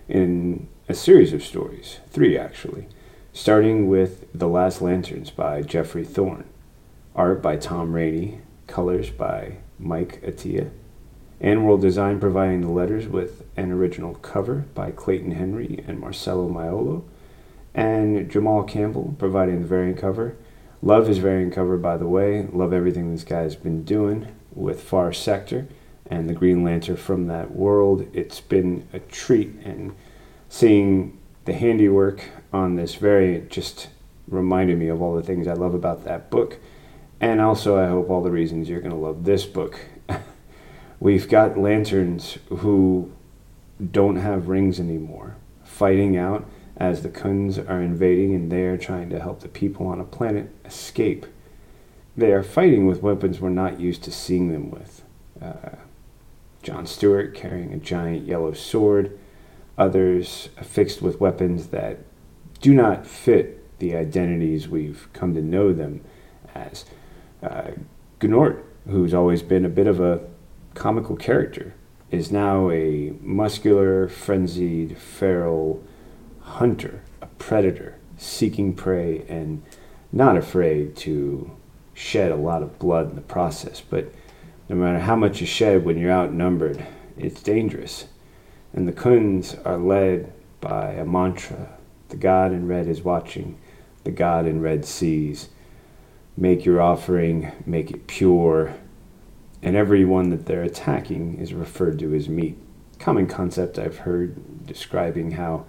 in 0.07 0.67
a 0.87 0.93
series 0.93 1.33
of 1.33 1.43
stories, 1.43 1.99
three 2.09 2.37
actually, 2.37 2.87
starting 3.33 3.87
with 3.87 4.27
The 4.33 4.47
Last 4.47 4.81
Lanterns 4.81 5.31
by 5.31 5.61
Jeffrey 5.61 6.05
Thorne, 6.05 6.45
art 7.15 7.41
by 7.41 7.57
Tom 7.57 7.93
Raney, 7.93 8.41
colors 8.67 9.09
by 9.09 9.57
Mike 9.79 10.21
Atiyeh, 10.21 10.69
and 11.41 11.65
world 11.65 11.81
design 11.81 12.19
providing 12.19 12.61
the 12.61 12.69
letters 12.69 13.07
with 13.07 13.43
an 13.57 13.71
original 13.71 14.15
cover 14.15 14.65
by 14.73 14.91
Clayton 14.91 15.31
Henry 15.31 15.83
and 15.87 15.99
Marcelo 15.99 16.47
Maiolo, 16.47 17.03
and 17.73 18.29
Jamal 18.29 18.63
Campbell 18.63 19.15
providing 19.17 19.61
the 19.61 19.67
variant 19.67 19.97
cover. 19.97 20.35
Love 20.81 21.07
his 21.07 21.17
variant 21.17 21.53
cover, 21.53 21.77
by 21.77 21.97
the 21.97 22.07
way. 22.07 22.47
Love 22.53 22.71
everything 22.71 23.11
this 23.11 23.23
guy's 23.23 23.55
been 23.55 23.83
doing 23.83 24.27
with 24.53 24.81
Far 24.81 25.11
Sector 25.11 25.67
and 26.07 26.29
the 26.29 26.33
Green 26.33 26.63
Lantern 26.63 26.97
from 26.97 27.27
that 27.27 27.51
world. 27.51 28.07
It's 28.13 28.41
been 28.41 28.87
a 28.93 28.99
treat, 28.99 29.49
and 29.63 29.95
seeing 30.49 31.17
the 31.45 31.53
handiwork 31.53 32.23
on 32.51 32.75
this 32.75 32.95
variant 32.95 33.49
just 33.49 33.89
reminded 34.27 34.77
me 34.77 34.87
of 34.87 35.01
all 35.01 35.15
the 35.15 35.23
things 35.23 35.47
I 35.47 35.53
love 35.53 35.73
about 35.73 36.03
that 36.05 36.29
book. 36.29 36.57
And 37.19 37.39
also, 37.39 37.77
I 37.77 37.87
hope 37.87 38.09
all 38.09 38.21
the 38.21 38.31
reasons 38.31 38.67
you're 38.67 38.81
going 38.81 38.91
to 38.91 38.97
love 38.97 39.23
this 39.23 39.45
book. 39.45 39.79
We've 40.99 41.29
got 41.29 41.57
lanterns 41.57 42.37
who 42.49 43.11
don't 43.91 44.17
have 44.17 44.47
rings 44.47 44.79
anymore, 44.79 45.35
fighting 45.63 46.17
out 46.17 46.45
as 46.77 47.03
the 47.03 47.09
Khunds 47.09 47.57
are 47.69 47.81
invading 47.81 48.33
and 48.33 48.51
they 48.51 48.63
are 48.63 48.77
trying 48.77 49.09
to 49.09 49.19
help 49.19 49.39
the 49.39 49.47
people 49.47 49.87
on 49.87 49.99
a 49.99 50.05
planet 50.05 50.49
escape. 50.65 51.25
They 52.17 52.31
are 52.31 52.43
fighting 52.43 52.85
with 52.85 53.01
weapons 53.01 53.39
we're 53.39 53.49
not 53.49 53.79
used 53.79 54.03
to 54.03 54.11
seeing 54.11 54.51
them 54.51 54.71
with. 54.71 55.03
Uh, 55.41 55.75
John 56.65 56.87
Stewart 56.87 57.35
carrying 57.35 57.71
a 57.71 57.77
giant 57.77 58.25
yellow 58.25 58.51
sword, 58.53 59.19
others 59.77 60.49
affixed 60.57 60.99
with 60.99 61.21
weapons 61.21 61.67
that 61.67 61.99
do 62.59 62.73
not 62.73 63.05
fit 63.05 63.77
the 63.77 63.95
identities 63.95 64.67
we've 64.67 65.07
come 65.13 65.35
to 65.35 65.43
know 65.43 65.73
them 65.73 66.01
as. 66.55 66.85
Uh, 67.43 67.73
Gnort, 68.19 68.63
who's 68.87 69.13
always 69.13 69.43
been 69.43 69.63
a 69.63 69.69
bit 69.69 69.85
of 69.85 69.99
a 69.99 70.21
comical 70.73 71.15
character, 71.15 71.75
is 72.09 72.31
now 72.31 72.71
a 72.71 73.13
muscular, 73.21 74.07
frenzied, 74.07 74.97
feral, 74.97 75.83
hunter, 76.39 77.03
a 77.21 77.27
predator, 77.27 77.99
seeking 78.17 78.73
prey 78.73 79.23
and 79.29 79.61
not 80.11 80.35
afraid 80.35 80.95
to 80.95 81.55
shed 81.93 82.31
a 82.31 82.35
lot 82.35 82.63
of 82.63 82.79
blood 82.79 83.11
in 83.11 83.15
the 83.15 83.21
process. 83.21 83.81
But 83.87 84.11
no 84.69 84.75
matter 84.75 84.99
how 84.99 85.15
much 85.15 85.41
you 85.41 85.47
shed 85.47 85.85
when 85.85 85.97
you're 85.97 86.11
outnumbered, 86.11 86.85
it's 87.17 87.41
dangerous. 87.41 88.07
And 88.73 88.87
the 88.87 88.93
Khunds 88.93 89.59
are 89.65 89.77
led 89.77 90.33
by 90.59 90.93
a 90.93 91.05
mantra 91.05 91.69
the 92.09 92.17
God 92.17 92.51
in 92.51 92.67
red 92.67 92.87
is 92.87 93.01
watching, 93.01 93.57
the 94.03 94.11
God 94.11 94.45
in 94.45 94.61
red 94.61 94.85
sees. 94.85 95.49
Make 96.37 96.65
your 96.65 96.81
offering, 96.81 97.51
make 97.65 97.91
it 97.91 98.07
pure. 98.07 98.75
And 99.61 99.75
everyone 99.75 100.29
that 100.29 100.45
they're 100.45 100.63
attacking 100.63 101.39
is 101.39 101.53
referred 101.53 101.99
to 101.99 102.13
as 102.13 102.29
meat. 102.29 102.57
Common 102.99 103.27
concept 103.27 103.79
I've 103.79 103.99
heard 103.99 104.65
describing 104.65 105.31
how 105.31 105.65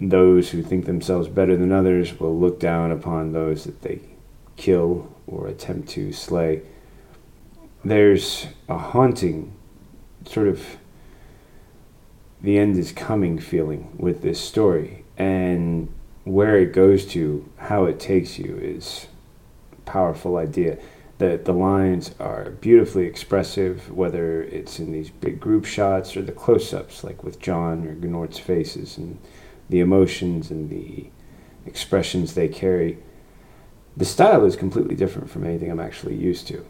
those 0.00 0.50
who 0.50 0.62
think 0.62 0.86
themselves 0.86 1.28
better 1.28 1.56
than 1.56 1.72
others 1.72 2.18
will 2.18 2.38
look 2.38 2.58
down 2.58 2.90
upon 2.90 3.32
those 3.32 3.64
that 3.64 3.82
they 3.82 4.00
kill 4.56 5.14
or 5.26 5.46
attempt 5.46 5.88
to 5.90 6.12
slay. 6.12 6.62
There's 7.84 8.46
a 8.68 8.76
haunting 8.76 9.54
sort 10.26 10.48
of 10.48 10.76
the 12.42 12.58
end 12.58 12.76
is 12.76 12.92
coming 12.92 13.38
feeling 13.38 13.94
with 13.98 14.22
this 14.22 14.40
story, 14.40 15.04
and 15.16 15.92
where 16.24 16.56
it 16.58 16.72
goes 16.72 17.06
to, 17.06 17.48
how 17.56 17.84
it 17.84 17.98
takes 17.98 18.38
you, 18.38 18.58
is 18.60 19.08
a 19.72 19.80
powerful 19.82 20.36
idea. 20.36 20.78
that 21.20 21.44
the 21.44 21.52
lines 21.52 22.14
are 22.18 22.52
beautifully 22.62 23.04
expressive, 23.04 23.92
whether 23.92 24.42
it's 24.44 24.78
in 24.78 24.90
these 24.90 25.10
big 25.10 25.38
group 25.38 25.66
shots 25.66 26.16
or 26.16 26.22
the 26.22 26.32
close 26.32 26.72
ups, 26.72 27.04
like 27.04 27.22
with 27.22 27.38
John 27.38 27.86
or 27.86 27.94
Gnort's 27.94 28.38
faces. 28.38 28.96
And 28.96 29.18
the 29.68 29.80
emotions 29.80 30.50
and 30.50 30.70
the 30.70 31.10
expressions 31.66 32.32
they 32.32 32.48
carry, 32.48 32.98
the 33.98 34.06
style 34.06 34.46
is 34.46 34.56
completely 34.56 34.94
different 34.96 35.28
from 35.28 35.44
anything 35.44 35.70
I'm 35.70 35.78
actually 35.78 36.16
used 36.16 36.48
to, 36.48 36.64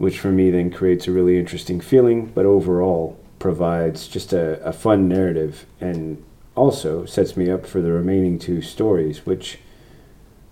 which 0.00 0.18
for 0.18 0.32
me 0.32 0.50
then 0.50 0.70
creates 0.70 1.06
a 1.06 1.12
really 1.12 1.38
interesting 1.38 1.78
feeling, 1.78 2.24
but 2.24 2.46
overall 2.46 3.20
provides 3.38 4.08
just 4.08 4.32
a, 4.32 4.58
a 4.64 4.72
fun 4.72 5.06
narrative 5.06 5.66
and 5.78 6.24
also 6.54 7.04
sets 7.04 7.36
me 7.36 7.50
up 7.50 7.66
for 7.66 7.82
the 7.82 7.92
remaining 7.92 8.38
two 8.38 8.62
stories, 8.62 9.26
which, 9.26 9.58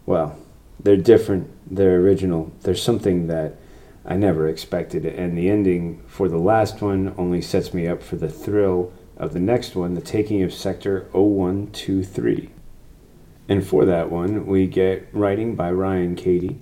well, 0.04 0.36
they're 0.78 0.98
different, 0.98 1.48
they're 1.66 1.98
original, 1.98 2.52
there's 2.60 2.82
something 2.82 3.26
that 3.28 3.56
I 4.04 4.16
never 4.18 4.46
expected, 4.46 5.06
and 5.06 5.38
the 5.38 5.48
ending 5.48 6.02
for 6.06 6.28
the 6.28 6.36
last 6.36 6.82
one 6.82 7.14
only 7.16 7.40
sets 7.40 7.72
me 7.72 7.88
up 7.88 8.02
for 8.02 8.16
the 8.16 8.28
thrill 8.28 8.92
of 9.16 9.32
the 9.32 9.40
next 9.40 9.74
one, 9.74 9.94
the 9.94 10.02
taking 10.02 10.42
of 10.42 10.52
Sector 10.52 11.08
0123. 11.12 12.50
And 13.48 13.66
for 13.66 13.86
that 13.86 14.10
one, 14.10 14.46
we 14.46 14.66
get 14.66 15.08
writing 15.10 15.54
by 15.54 15.72
Ryan 15.72 16.16
Cady, 16.16 16.60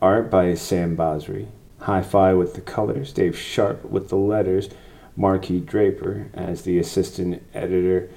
art 0.00 0.30
by 0.30 0.54
Sam 0.54 0.96
Basri, 0.96 1.48
hi 1.82 2.00
fi 2.00 2.32
with 2.32 2.54
the 2.54 2.60
colors, 2.60 3.12
Dave 3.12 3.36
Sharp 3.36 3.84
with 3.84 4.08
the 4.08 4.16
letters, 4.16 4.68
Marquis 5.16 5.58
Draper 5.58 6.30
as 6.32 6.62
the 6.62 6.78
assistant 6.78 7.42
editor. 7.52 8.08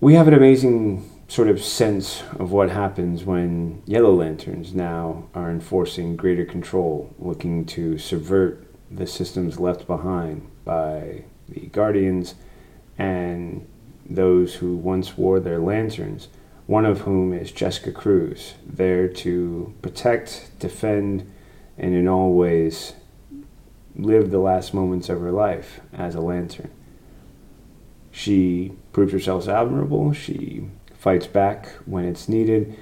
We 0.00 0.14
have 0.14 0.26
an 0.26 0.32
amazing 0.32 1.10
sort 1.28 1.48
of 1.48 1.62
sense 1.62 2.22
of 2.38 2.50
what 2.50 2.70
happens 2.70 3.24
when 3.24 3.82
Yellow 3.84 4.14
Lanterns 4.14 4.72
now 4.72 5.28
are 5.34 5.50
enforcing 5.50 6.16
greater 6.16 6.46
control, 6.46 7.14
looking 7.18 7.66
to 7.66 7.98
subvert 7.98 8.66
the 8.90 9.06
systems 9.06 9.60
left 9.60 9.86
behind 9.86 10.50
by 10.64 11.24
the 11.46 11.66
Guardians 11.66 12.36
and 12.96 13.68
those 14.08 14.54
who 14.54 14.76
once 14.76 15.18
wore 15.18 15.40
their 15.40 15.58
lanterns, 15.58 16.28
one 16.66 16.86
of 16.86 17.02
whom 17.02 17.34
is 17.34 17.52
Jessica 17.52 17.92
Cruz, 17.92 18.54
there 18.66 19.08
to 19.08 19.74
protect, 19.82 20.50
defend, 20.58 21.30
and 21.80 21.94
in 21.94 22.06
all 22.06 22.34
ways 22.34 22.92
live 23.96 24.30
the 24.30 24.38
last 24.38 24.72
moments 24.72 25.08
of 25.08 25.20
her 25.20 25.32
life 25.32 25.80
as 25.92 26.14
a 26.14 26.20
lantern. 26.20 26.70
She 28.12 28.72
proved 28.92 29.12
herself 29.12 29.48
admirable. 29.48 30.12
She 30.12 30.68
fights 30.94 31.26
back 31.26 31.68
when 31.86 32.04
it's 32.04 32.28
needed, 32.28 32.78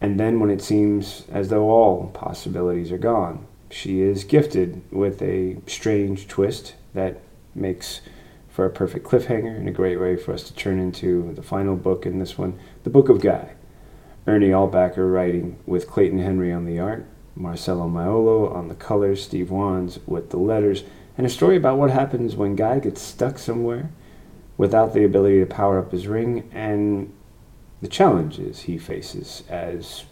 and 0.00 0.18
then 0.18 0.40
when 0.40 0.50
it 0.50 0.62
seems 0.62 1.24
as 1.30 1.50
though 1.50 1.70
all 1.70 2.08
possibilities 2.08 2.90
are 2.90 2.98
gone. 2.98 3.46
She 3.70 4.00
is 4.00 4.24
gifted 4.24 4.82
with 4.90 5.20
a 5.20 5.58
strange 5.66 6.26
twist 6.26 6.74
that 6.94 7.20
makes 7.54 8.00
for 8.48 8.64
a 8.64 8.70
perfect 8.70 9.06
cliffhanger 9.06 9.56
and 9.56 9.68
a 9.68 9.72
great 9.72 10.00
way 10.00 10.16
for 10.16 10.32
us 10.32 10.42
to 10.44 10.54
turn 10.54 10.78
into 10.78 11.34
the 11.34 11.42
final 11.42 11.76
book 11.76 12.06
in 12.06 12.18
this 12.18 12.38
one, 12.38 12.58
The 12.84 12.90
Book 12.90 13.10
of 13.10 13.20
Guy. 13.20 13.52
Ernie 14.26 14.48
Altbacker 14.48 15.12
writing 15.12 15.58
with 15.66 15.88
Clayton 15.88 16.18
Henry 16.18 16.52
on 16.52 16.64
the 16.64 16.78
art, 16.78 17.06
Marcelo 17.38 17.88
Maiolo 17.88 18.52
on 18.52 18.68
the 18.68 18.74
colors, 18.74 19.22
Steve 19.22 19.50
Wands 19.50 20.00
with 20.06 20.30
the 20.30 20.36
letters, 20.36 20.82
and 21.16 21.26
a 21.26 21.30
story 21.30 21.56
about 21.56 21.78
what 21.78 21.90
happens 21.90 22.34
when 22.34 22.56
Guy 22.56 22.80
gets 22.80 23.00
stuck 23.00 23.38
somewhere 23.38 23.90
without 24.56 24.92
the 24.92 25.04
ability 25.04 25.38
to 25.40 25.46
power 25.46 25.78
up 25.78 25.92
his 25.92 26.08
ring 26.08 26.50
and 26.52 27.12
the 27.80 27.88
challenges 27.88 28.62
he 28.62 28.76
faces 28.76 29.44
as 29.48 30.04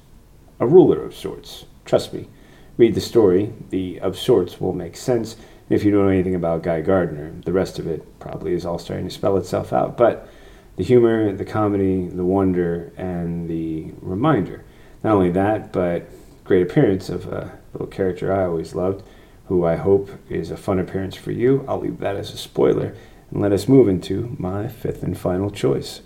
a 0.61 0.67
ruler 0.67 1.03
of 1.03 1.15
sorts. 1.15 1.65
Trust 1.85 2.15
me, 2.15 2.29
read 2.77 2.95
the 2.95 3.01
story, 3.01 3.53
the 3.71 3.99
of 4.01 4.17
sorts 4.17 4.61
will 4.61 4.73
make 4.73 4.97
sense. 4.97 5.37
If 5.69 5.85
you 5.85 5.91
don't 5.91 6.05
know 6.05 6.13
anything 6.13 6.37
about 6.37 6.63
Guy 6.63 6.81
Gardner, 6.81 7.33
the 7.45 7.53
rest 7.53 7.81
of 7.81 7.89
it 7.89 8.21
probably 8.21 8.53
is 8.53 8.65
all 8.65 8.79
starting 8.79 9.09
to 9.09 9.15
spell 9.15 9.37
itself 9.37 9.73
out. 9.73 9.97
But 9.97 10.29
the 10.77 10.85
humor, 10.85 11.33
the 11.33 11.45
comedy, 11.45 12.07
the 12.07 12.25
wonder, 12.25 12.93
and 12.97 13.49
the 13.49 13.93
reminder. 14.01 14.65
Not 15.03 15.15
only 15.15 15.31
that, 15.31 15.73
but 15.73 16.09
great 16.47 16.63
appearance 16.63 17.09
of 17.09 17.27
a 17.27 17.59
little 17.73 17.89
character 17.89 18.33
I 18.33 18.45
always 18.45 18.75
loved, 18.75 19.03
who 19.47 19.65
I 19.65 19.77
hope 19.77 20.11
is 20.31 20.51
a 20.51 20.57
fun 20.57 20.79
appearance 20.79 21.17
for 21.17 21.33
you. 21.33 21.65
I'll 21.69 21.81
leave 21.81 21.99
that 21.99 22.17
as 22.17 22.33
a 22.33 22.39
spoiler 22.39 22.95
and 23.31 23.41
let 23.41 23.53
us 23.53 23.69
move 23.69 23.89
into 23.89 24.37
my 24.39 24.69
fifth 24.69 25.03
and 25.03 25.19
final 25.19 25.51
choice. 25.51 26.03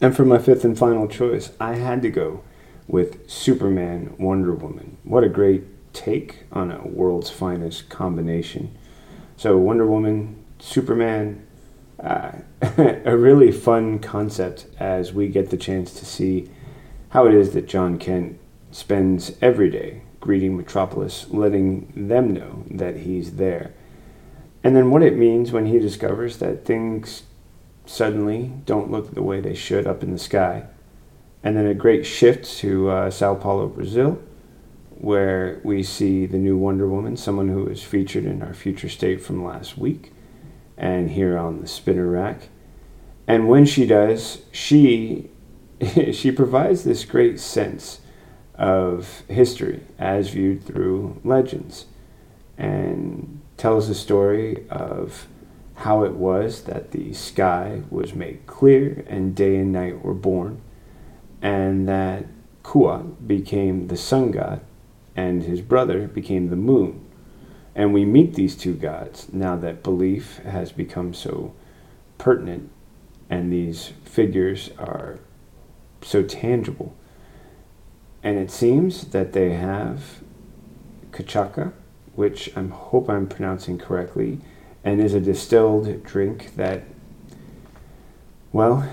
And 0.00 0.14
for 0.14 0.24
my 0.24 0.38
fifth 0.38 0.64
and 0.64 0.76
final 0.76 1.08
choice, 1.08 1.52
I 1.60 1.76
had 1.76 2.02
to 2.02 2.10
go 2.10 2.42
with 2.86 3.28
Superman 3.30 4.14
Wonder 4.18 4.52
Woman. 4.52 4.98
What 5.04 5.24
a 5.24 5.28
great 5.28 5.64
take 5.94 6.44
on 6.52 6.70
a 6.70 6.86
world's 6.86 7.30
finest 7.30 7.88
combination. 7.88 8.76
So, 9.36 9.56
Wonder 9.56 9.86
Woman, 9.86 10.44
Superman, 10.58 11.46
uh, 12.02 12.32
a 12.76 13.16
really 13.16 13.52
fun 13.52 14.00
concept 14.00 14.66
as 14.78 15.12
we 15.12 15.28
get 15.28 15.50
the 15.50 15.56
chance 15.56 15.94
to 15.94 16.04
see 16.04 16.50
how 17.10 17.26
it 17.26 17.34
is 17.34 17.54
that 17.54 17.66
Jon 17.66 17.98
Kent 17.98 18.38
spends 18.74 19.30
every 19.40 19.70
day 19.70 20.02
greeting 20.18 20.56
Metropolis, 20.56 21.26
letting 21.30 21.92
them 21.94 22.34
know 22.34 22.64
that 22.68 22.96
he's 22.96 23.36
there. 23.36 23.72
And 24.64 24.74
then 24.74 24.90
what 24.90 25.02
it 25.02 25.16
means 25.16 25.52
when 25.52 25.66
he 25.66 25.78
discovers 25.78 26.38
that 26.38 26.64
things 26.64 27.22
suddenly 27.86 28.50
don't 28.66 28.90
look 28.90 29.14
the 29.14 29.22
way 29.22 29.40
they 29.40 29.54
should 29.54 29.86
up 29.86 30.02
in 30.02 30.10
the 30.10 30.18
sky. 30.18 30.64
And 31.44 31.56
then 31.56 31.66
a 31.66 31.74
great 31.74 32.04
shift 32.04 32.46
to 32.58 32.90
uh, 32.90 33.10
Sao 33.10 33.36
Paulo, 33.36 33.68
Brazil, 33.68 34.20
where 34.90 35.60
we 35.62 35.84
see 35.84 36.26
the 36.26 36.38
new 36.38 36.56
Wonder 36.56 36.88
Woman, 36.88 37.16
someone 37.16 37.50
who 37.50 37.68
is 37.68 37.84
featured 37.84 38.24
in 38.24 38.42
our 38.42 38.54
future 38.54 38.88
state 38.88 39.22
from 39.22 39.44
last 39.44 39.78
week 39.78 40.12
and 40.76 41.10
here 41.10 41.38
on 41.38 41.60
the 41.60 41.68
spinner 41.68 42.08
rack. 42.08 42.48
And 43.28 43.46
when 43.46 43.66
she 43.66 43.86
does, 43.86 44.42
she 44.50 45.30
she 46.12 46.32
provides 46.32 46.82
this 46.82 47.04
great 47.04 47.38
sense 47.38 48.00
of 48.56 49.22
history 49.28 49.82
as 49.98 50.30
viewed 50.30 50.64
through 50.64 51.20
legends 51.24 51.86
and 52.56 53.40
tells 53.56 53.88
the 53.88 53.94
story 53.94 54.64
of 54.70 55.26
how 55.76 56.04
it 56.04 56.12
was 56.12 56.62
that 56.62 56.92
the 56.92 57.12
sky 57.12 57.82
was 57.90 58.14
made 58.14 58.46
clear 58.46 59.04
and 59.08 59.34
day 59.34 59.56
and 59.56 59.72
night 59.72 60.04
were 60.04 60.14
born, 60.14 60.60
and 61.42 61.88
that 61.88 62.26
Kuat 62.62 63.26
became 63.26 63.88
the 63.88 63.96
sun 63.96 64.30
god 64.30 64.60
and 65.16 65.42
his 65.42 65.60
brother 65.60 66.06
became 66.06 66.48
the 66.48 66.56
moon. 66.56 67.04
And 67.74 67.92
we 67.92 68.04
meet 68.04 68.34
these 68.34 68.56
two 68.56 68.74
gods 68.74 69.32
now 69.32 69.56
that 69.56 69.82
belief 69.82 70.38
has 70.38 70.70
become 70.72 71.12
so 71.12 71.52
pertinent 72.18 72.70
and 73.28 73.52
these 73.52 73.92
figures 74.04 74.70
are 74.78 75.18
so 76.02 76.22
tangible. 76.22 76.94
And 78.24 78.36
it 78.38 78.50
seems 78.50 79.04
that 79.08 79.32
they 79.32 79.52
have 79.52 80.20
Kachaka, 81.12 81.72
which 82.16 82.50
I 82.56 82.62
hope 82.62 83.08
I'm 83.08 83.28
pronouncing 83.28 83.78
correctly, 83.78 84.40
and 84.82 85.00
is 85.00 85.14
a 85.14 85.20
distilled 85.20 86.02
drink 86.02 86.56
that, 86.56 86.82
well, 88.52 88.88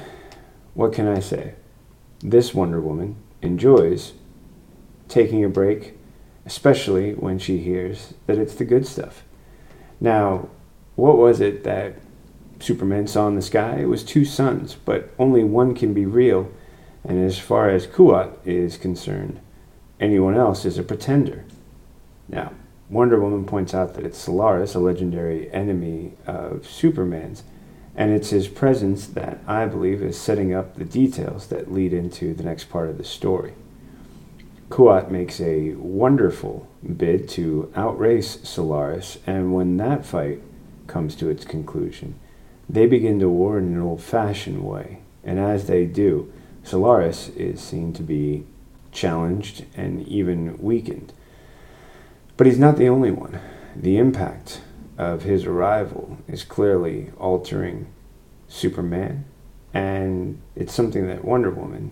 what 0.76 0.94
can 0.94 1.08
I 1.08 1.20
say? 1.20 1.56
This 2.20 2.54
Wonder 2.54 2.80
Woman 2.80 3.15
enjoys 3.41 4.13
taking 5.08 5.44
a 5.44 5.50
break 5.50 5.96
especially 6.46 7.13
when 7.13 7.39
she 7.39 7.60
hears 7.60 8.13
that 8.26 8.38
it's 8.38 8.56
the 8.56 8.65
good 8.65 8.86
stuff. 8.86 9.24
Now, 10.00 10.50
what 10.96 11.17
was 11.17 11.39
it 11.39 11.63
that 11.63 11.96
Superman 12.60 13.08
saw 13.08 13.28
in 13.28 13.36
the 13.36 13.41
sky? 13.41 13.78
It 13.82 13.86
was 13.86 14.04
two 14.04 14.26
suns, 14.26 14.76
but 14.76 15.12
only 15.20 15.44
one 15.44 15.76
can 15.76 15.94
be 15.94 16.06
real. 16.06 16.52
And 17.03 17.23
as 17.23 17.39
far 17.39 17.69
as 17.69 17.87
Kuat 17.87 18.33
is 18.45 18.77
concerned, 18.77 19.39
anyone 19.99 20.35
else 20.35 20.65
is 20.65 20.77
a 20.77 20.83
pretender. 20.83 21.45
Now, 22.27 22.53
Wonder 22.89 23.19
Woman 23.19 23.45
points 23.45 23.73
out 23.73 23.93
that 23.93 24.05
it's 24.05 24.17
Solaris, 24.17 24.75
a 24.75 24.79
legendary 24.79 25.51
enemy 25.53 26.13
of 26.27 26.67
Superman's, 26.67 27.43
and 27.95 28.11
it's 28.11 28.29
his 28.29 28.47
presence 28.47 29.07
that 29.07 29.39
I 29.47 29.65
believe 29.65 30.01
is 30.01 30.17
setting 30.17 30.53
up 30.53 30.75
the 30.75 30.85
details 30.85 31.47
that 31.47 31.71
lead 31.71 31.93
into 31.93 32.33
the 32.33 32.43
next 32.43 32.65
part 32.65 32.89
of 32.89 32.97
the 32.97 33.03
story. 33.03 33.53
Kuat 34.69 35.11
makes 35.11 35.41
a 35.41 35.73
wonderful 35.73 36.67
bid 36.97 37.27
to 37.29 37.71
outrace 37.75 38.39
Solaris, 38.43 39.17
and 39.27 39.53
when 39.53 39.77
that 39.77 40.05
fight 40.05 40.41
comes 40.87 41.15
to 41.15 41.29
its 41.29 41.45
conclusion, 41.45 42.15
they 42.69 42.85
begin 42.85 43.19
to 43.19 43.29
war 43.29 43.57
in 43.57 43.65
an 43.65 43.81
old 43.81 44.01
fashioned 44.01 44.63
way. 44.63 44.99
And 45.23 45.39
as 45.39 45.67
they 45.67 45.85
do, 45.85 46.31
Solaris 46.63 47.30
is 47.30 47.62
seen 47.62 47.93
to 47.93 48.04
be 48.04 48.45
challenged 48.91 49.65
and 49.76 50.08
even 50.08 50.58
weakened. 50.58 51.13
But 52.38 52.47
he's 52.47 52.60
not 52.60 52.78
the 52.78 52.89
only 52.89 53.12
one. 53.12 53.39
The 53.76 53.97
impact 53.97 54.62
of 54.97 55.24
his 55.24 55.45
arrival 55.45 56.17
is 56.28 56.43
clearly 56.43 57.12
altering 57.17 57.88
Superman, 58.47 59.26
and 59.74 60.41
it's 60.56 60.74
something 60.74 61.08
that 61.08 61.26
Wonder 61.26 61.50
Woman 61.50 61.91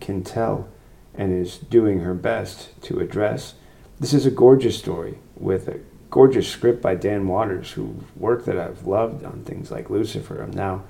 can 0.00 0.24
tell 0.24 0.68
and 1.14 1.32
is 1.32 1.58
doing 1.58 2.00
her 2.00 2.14
best 2.14 2.80
to 2.82 3.00
address. 3.00 3.54
This 4.00 4.14
is 4.14 4.24
a 4.24 4.30
gorgeous 4.30 4.78
story 4.78 5.18
with 5.36 5.68
a 5.68 5.80
gorgeous 6.10 6.48
script 6.48 6.80
by 6.80 6.94
Dan 6.94 7.26
Watters, 7.28 7.72
whose 7.72 8.02
work 8.16 8.44
that 8.46 8.58
I've 8.58 8.86
loved 8.86 9.24
on 9.24 9.44
things 9.44 9.70
like 9.70 9.90
Lucifer. 9.90 10.40
I'm 10.42 10.52
now 10.52 10.84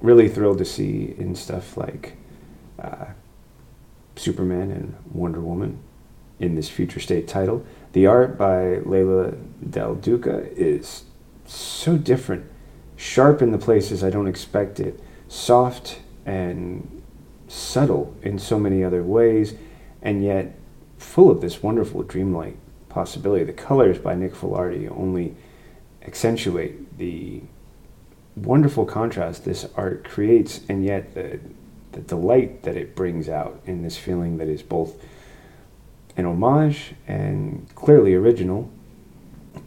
really 0.00 0.28
thrilled 0.28 0.58
to 0.58 0.64
see 0.64 1.14
in 1.18 1.34
stuff 1.34 1.76
like 1.76 2.16
uh, 2.78 3.06
Superman 4.16 4.70
and 4.70 4.94
Wonder 5.12 5.40
Woman 5.40 5.78
in 6.38 6.54
this 6.54 6.68
future 6.68 7.00
state 7.00 7.26
title. 7.26 7.64
The 7.92 8.06
art 8.06 8.36
by 8.36 8.78
Leila 8.78 9.32
Del 9.68 9.94
Duca 9.94 10.48
is 10.54 11.04
so 11.46 11.96
different, 11.96 12.44
sharp 12.96 13.40
in 13.40 13.52
the 13.52 13.58
places 13.58 14.04
I 14.04 14.10
don't 14.10 14.26
expect 14.26 14.80
it, 14.80 15.00
soft 15.28 16.00
and 16.24 17.02
subtle 17.48 18.14
in 18.22 18.38
so 18.38 18.58
many 18.58 18.82
other 18.82 19.02
ways, 19.02 19.54
and 20.02 20.22
yet 20.22 20.58
full 20.98 21.30
of 21.30 21.40
this 21.40 21.62
wonderful 21.62 22.02
dreamlike 22.02 22.56
possibility. 22.88 23.44
The 23.44 23.52
colors 23.52 23.98
by 23.98 24.14
Nick 24.14 24.34
Filardi 24.34 24.90
only 24.90 25.36
accentuate 26.02 26.98
the 26.98 27.42
wonderful 28.36 28.84
contrast 28.84 29.44
this 29.44 29.66
art 29.76 30.04
creates, 30.04 30.60
and 30.68 30.84
yet 30.84 31.14
the, 31.14 31.40
the 31.92 32.00
delight 32.00 32.62
that 32.62 32.76
it 32.76 32.94
brings 32.94 33.28
out 33.28 33.60
in 33.66 33.82
this 33.82 33.96
feeling 33.96 34.36
that 34.38 34.48
is 34.48 34.62
both 34.62 35.02
an 36.16 36.26
homage 36.26 36.94
and 37.06 37.66
clearly 37.74 38.14
original. 38.14 38.70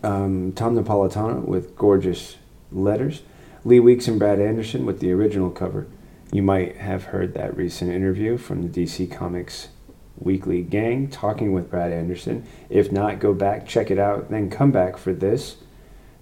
Um, 0.04 0.54
Tom 0.54 0.76
Napolitano 0.76 1.44
with 1.44 1.76
gorgeous 1.76 2.38
letters. 2.72 3.24
Lee 3.66 3.80
Weeks 3.80 4.08
and 4.08 4.18
Brad 4.18 4.40
Anderson 4.40 4.86
with 4.86 5.00
the 5.00 5.12
original 5.12 5.50
cover. 5.50 5.88
You 6.32 6.44
might 6.44 6.78
have 6.78 7.06
heard 7.06 7.34
that 7.34 7.58
recent 7.58 7.92
interview 7.92 8.38
from 8.38 8.62
the 8.62 8.70
DC 8.70 9.12
Comics 9.12 9.70
Weekly 10.18 10.62
Gang 10.62 11.10
talking 11.10 11.54
with 11.54 11.70
Brad 11.70 11.92
Anderson. 11.92 12.46
If 12.70 12.92
not, 12.92 13.20
go 13.20 13.34
back, 13.34 13.68
check 13.68 13.90
it 13.90 14.00
out, 14.00 14.30
then 14.30 14.50
come 14.50 14.72
back 14.72 14.98
for 14.98 15.14
this. 15.14 15.58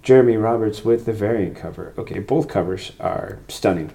Jeremy 0.08 0.38
Roberts 0.38 0.86
with 0.86 1.04
the 1.04 1.12
variant 1.12 1.54
cover. 1.54 1.92
Okay, 1.98 2.18
both 2.18 2.48
covers 2.48 2.92
are 2.98 3.40
stunning. 3.46 3.90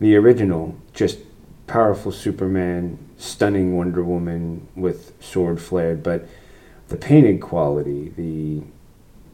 The 0.00 0.14
original, 0.14 0.76
just 0.92 1.20
powerful 1.66 2.12
Superman, 2.12 2.98
stunning 3.16 3.74
Wonder 3.74 4.04
Woman 4.04 4.68
with 4.76 5.14
sword 5.18 5.62
flared, 5.62 6.02
but 6.02 6.28
the 6.88 6.98
painted 6.98 7.40
quality, 7.40 8.10
the 8.10 8.64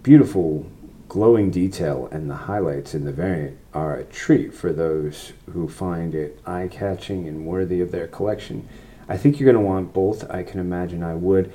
beautiful 0.05 0.71
glowing 1.09 1.51
detail 1.51 2.09
and 2.13 2.31
the 2.31 2.37
highlights 2.37 2.95
in 2.95 3.05
the 3.05 3.11
variant 3.11 3.59
are 3.75 3.97
a 3.97 4.05
treat 4.05 4.55
for 4.55 4.73
those 4.73 5.33
who 5.53 5.69
find 5.69 6.15
it 6.15 6.39
eye 6.47 6.69
catching 6.71 7.27
and 7.27 7.47
worthy 7.47 7.81
of 7.81 7.91
their 7.91 8.07
collection. 8.07 8.69
I 9.09 9.17
think 9.17 9.41
you're 9.41 9.53
going 9.53 9.61
to 9.61 9.69
want 9.69 9.93
both. 9.93 10.31
I 10.31 10.45
can 10.45 10.61
imagine 10.61 11.03
I 11.03 11.15
would. 11.15 11.53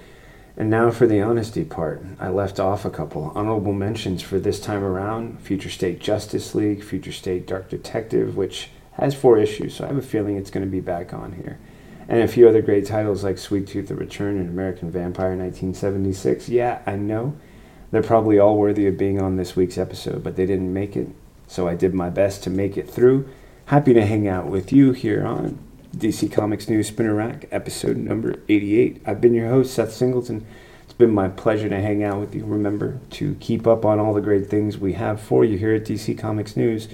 And 0.58 0.72
now 0.72 0.90
for 0.90 1.06
the 1.06 1.22
honesty 1.22 1.64
part. 1.64 2.04
I 2.20 2.30
left 2.30 2.60
off 2.60 2.84
a 2.84 2.90
couple 2.90 3.32
honorable 3.36 3.74
mentions 3.74 4.24
for 4.24 4.40
this 4.40 4.60
time 4.60 4.84
around 4.84 5.40
Future 5.40 5.70
State 5.70 6.00
Justice 6.00 6.56
League, 6.56 6.84
Future 6.84 7.12
State 7.12 7.46
Dark 7.46 7.70
Detective, 7.70 8.36
which 8.36 8.70
has 8.94 9.14
four 9.14 9.38
issues, 9.38 9.76
so 9.76 9.84
I 9.84 9.90
have 9.90 9.98
a 9.98 10.02
feeling 10.02 10.36
it's 10.36 10.50
going 10.50 10.66
to 10.66 10.72
be 10.72 10.80
back 10.80 11.14
on 11.14 11.34
here. 11.34 11.60
And 12.10 12.24
a 12.24 12.28
few 12.28 12.50
other 12.50 12.64
great 12.64 12.88
titles 12.88 13.24
like 13.24 13.38
Sweet 13.38 13.68
Tooth 13.68 13.90
The 13.90 13.96
Return 13.96 14.40
and 14.40 14.50
American 14.50 14.90
Vampire 14.90 15.36
1976. 15.36 16.50
Yeah, 16.50 16.82
I 16.88 16.96
know. 16.96 17.38
They're 17.92 18.02
probably 18.02 18.40
all 18.40 18.58
worthy 18.58 18.88
of 18.88 18.98
being 18.98 19.22
on 19.22 19.36
this 19.36 19.56
week's 19.56 19.78
episode, 19.78 20.24
but 20.24 20.38
they 20.38 20.48
didn't 20.48 20.74
make 20.74 20.96
it. 20.96 21.10
So 21.46 21.68
I 21.68 21.76
did 21.76 21.94
my 21.94 22.10
best 22.10 22.44
to 22.44 22.50
make 22.50 22.78
it 22.78 22.90
through. 22.90 23.30
Happy 23.66 23.94
to 23.94 24.06
hang 24.06 24.28
out 24.28 24.48
with 24.48 24.74
you 24.74 24.94
here 24.94 25.24
on 25.24 25.60
DC 25.98 26.32
Comics 26.32 26.70
News 26.70 26.90
Spinner 26.90 27.16
Rack, 27.16 27.48
episode 27.50 27.98
number 27.98 28.36
88. 28.48 29.02
I've 29.08 29.20
been 29.20 29.34
your 29.34 29.50
host, 29.50 29.74
Seth 29.74 29.92
Singleton. 29.92 30.46
It's 30.84 30.94
been 30.94 31.10
my 31.10 31.28
pleasure 31.28 31.70
to 31.70 31.82
hang 31.82 32.04
out 32.04 32.20
with 32.20 32.36
you. 32.36 32.46
Remember 32.46 33.00
to 33.12 33.34
keep 33.40 33.66
up 33.66 33.84
on 33.84 34.00
all 34.00 34.14
the 34.14 34.22
great 34.22 34.48
things 34.48 34.78
we 34.78 34.94
have 34.94 35.20
for 35.20 35.44
you 35.44 35.58
here 35.58 35.74
at 35.74 35.86
DC 35.86 36.16
Comics 36.16 36.56
News. 36.56 36.88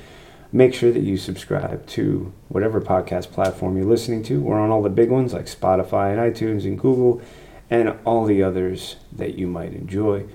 Make 0.53 0.73
sure 0.73 0.93
that 0.93 1.03
you 1.03 1.17
subscribe 1.17 1.85
to 1.87 2.31
whatever 2.47 2.79
podcast 2.79 3.31
platform 3.31 3.75
you're 3.75 3.85
listening 3.85 4.23
to. 4.23 4.39
We're 4.39 4.59
on 4.59 4.69
all 4.69 4.81
the 4.81 4.89
big 4.89 5.09
ones 5.09 5.33
like 5.33 5.47
Spotify 5.47 6.11
and 6.11 6.33
iTunes 6.33 6.63
and 6.63 6.79
Google 6.79 7.21
and 7.69 7.97
all 8.05 8.23
the 8.23 8.41
others 8.41 8.95
that 9.11 9.35
you 9.37 9.47
might 9.47 9.73
enjoy. 9.73 10.25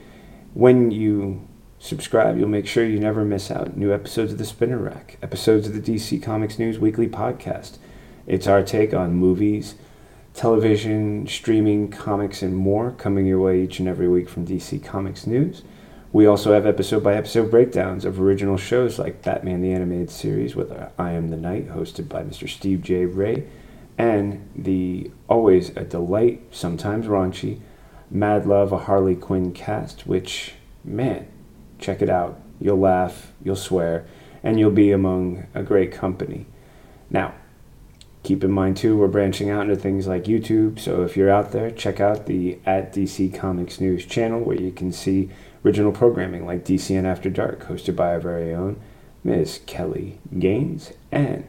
When 0.53 0.91
you 0.91 1.49
subscribe, 1.79 2.37
you'll 2.37 2.49
make 2.49 2.67
sure 2.67 2.85
you 2.85 3.01
never 3.01 3.25
miss 3.25 3.51
out 3.51 3.79
new 3.79 3.95
episodes 3.95 4.33
of 4.33 4.39
the 4.39 4.45
Spinner 4.45 4.79
Rack, 4.79 5.17
episodes 5.23 5.69
of 5.69 5.73
the 5.73 5.81
DC 5.95 6.23
Comics 6.23 6.59
News 6.59 6.79
Weekly 6.79 7.09
podcast. 7.09 7.79
It's 8.29 8.47
our 8.47 8.63
take 8.63 8.93
on 8.93 9.15
movies, 9.15 9.77
television, 10.35 11.27
streaming, 11.27 11.91
comics, 11.91 12.43
and 12.43 12.55
more 12.55 12.91
coming 12.91 13.25
your 13.25 13.41
way 13.41 13.63
each 13.63 13.79
and 13.79 13.89
every 13.89 14.07
week 14.07 14.29
from 14.29 14.47
DC 14.47 14.85
Comics 14.85 15.27
News. 15.27 15.63
We 16.13 16.27
also 16.27 16.53
have 16.53 16.67
episode 16.67 17.03
by 17.03 17.15
episode 17.15 17.51
breakdowns 17.51 18.05
of 18.05 18.21
original 18.21 18.59
shows 18.59 18.99
like 18.99 19.23
Batman 19.23 19.63
the 19.63 19.73
Animated 19.73 20.11
Series 20.11 20.55
with 20.55 20.71
I 20.99 21.13
Am 21.13 21.31
the 21.31 21.39
Night, 21.39 21.71
hosted 21.71 22.11
by 22.11 22.23
Mr. 22.23 22.47
Steve 22.47 22.83
J. 22.83 23.07
Ray, 23.07 23.49
and 23.97 24.47
the 24.55 25.11
always 25.27 25.71
a 25.71 25.85
delight, 25.85 26.43
sometimes 26.51 27.07
raunchy, 27.07 27.61
Mad 28.11 28.45
Love, 28.45 28.73
a 28.73 28.79
Harley 28.81 29.17
Quinn 29.17 29.55
cast, 29.55 30.07
which, 30.07 30.53
man, 30.85 31.27
check 31.79 32.03
it 32.03 32.11
out. 32.11 32.39
You'll 32.61 32.79
laugh, 32.79 33.33
you'll 33.43 33.57
swear, 33.57 34.05
and 34.43 34.61
you'll 34.61 34.71
be 34.71 34.93
among 34.93 35.47
a 35.55 35.63
great 35.63 35.93
company. 35.93 36.45
Now, 37.09 37.33
Keep 38.23 38.45
in 38.45 38.51
mind 38.51 38.77
too, 38.77 38.97
we're 38.97 39.09
branching 39.09 39.49
out 39.49 39.63
into 39.63 39.77
things 39.77 40.07
like 40.07 40.25
YouTube. 40.25 40.79
So 40.79 41.03
if 41.03 41.17
you're 41.17 41.31
out 41.31 41.53
there, 41.53 41.71
check 41.71 42.01
out 42.01 42.27
the 42.27 42.59
at 42.67 42.93
DC 42.93 43.35
Comics 43.35 43.81
News 43.81 44.05
channel 44.05 44.41
where 44.41 44.61
you 44.61 44.73
can 44.73 44.93
see 44.93 45.31
original 45.65 45.93
programming 45.93 46.45
like 46.45 46.65
DCN 46.65 47.05
After 47.05 47.31
Dark, 47.31 47.67
hosted 47.67 47.97
by 47.97 48.09
our 48.09 48.21
very 48.21 48.53
own 48.53 48.81
Ms. 49.25 49.61
Kelly 49.67 50.19
Gaines. 50.39 50.93
And 51.11 51.47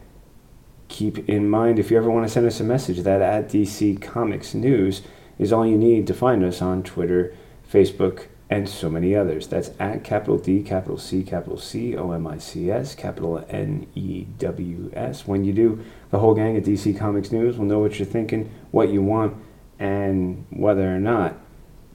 keep 0.87 1.29
in 1.29 1.49
mind, 1.49 1.79
if 1.79 1.91
you 1.91 1.97
ever 1.97 2.09
want 2.09 2.27
to 2.27 2.31
send 2.31 2.45
us 2.45 2.59
a 2.59 2.63
message, 2.63 2.99
that 2.99 3.21
at 3.21 3.49
DC 3.49 4.01
Comics 4.01 4.53
News 4.53 5.01
is 5.37 5.53
all 5.53 5.65
you 5.65 5.77
need 5.77 6.07
to 6.07 6.13
find 6.13 6.43
us 6.43 6.61
on 6.61 6.83
Twitter, 6.83 7.35
Facebook, 7.71 8.27
and 8.49 8.67
so 8.67 8.89
many 8.89 9.15
others. 9.15 9.47
That's 9.47 9.71
at 9.79 10.03
capital 10.03 10.37
D, 10.37 10.63
capital 10.63 10.97
C, 10.97 11.23
capital 11.23 11.57
C, 11.57 11.95
O 11.95 12.11
M 12.11 12.25
I 12.25 12.39
C 12.39 12.71
S, 12.71 12.95
capital 12.95 13.45
N 13.47 13.87
E 13.93 14.25
W 14.39 14.91
S. 14.93 15.27
When 15.27 15.43
you 15.43 15.53
do, 15.53 15.83
the 16.11 16.19
whole 16.19 16.33
gang 16.33 16.57
at 16.57 16.63
DC 16.63 16.97
Comics 16.97 17.31
News 17.31 17.57
will 17.57 17.65
know 17.65 17.79
what 17.79 17.99
you're 17.99 18.05
thinking, 18.05 18.51
what 18.71 18.89
you 18.89 19.01
want, 19.01 19.35
and 19.77 20.45
whether 20.49 20.93
or 20.93 20.99
not 20.99 21.37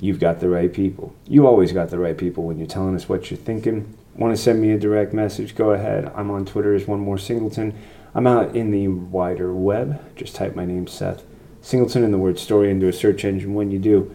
you've 0.00 0.20
got 0.20 0.40
the 0.40 0.48
right 0.48 0.72
people. 0.72 1.14
You 1.28 1.46
always 1.46 1.72
got 1.72 1.90
the 1.90 1.98
right 1.98 2.16
people 2.16 2.44
when 2.44 2.58
you're 2.58 2.66
telling 2.66 2.94
us 2.94 3.08
what 3.08 3.30
you're 3.30 3.38
thinking. 3.38 3.96
Want 4.16 4.34
to 4.36 4.40
send 4.40 4.60
me 4.60 4.70
a 4.70 4.78
direct 4.78 5.12
message? 5.12 5.54
Go 5.54 5.70
ahead. 5.70 6.12
I'm 6.14 6.30
on 6.30 6.44
Twitter 6.44 6.74
as 6.74 6.86
One 6.86 7.00
More 7.00 7.18
Singleton. 7.18 7.76
I'm 8.14 8.26
out 8.26 8.54
in 8.54 8.70
the 8.70 8.88
wider 8.88 9.52
web. 9.52 10.00
Just 10.14 10.36
type 10.36 10.54
my 10.54 10.64
name, 10.64 10.86
Seth 10.86 11.24
Singleton, 11.60 12.04
and 12.04 12.14
the 12.14 12.18
word 12.18 12.38
story 12.38 12.70
into 12.70 12.88
a 12.88 12.92
search 12.92 13.24
engine. 13.24 13.54
When 13.54 13.70
you 13.70 13.78
do, 13.78 14.14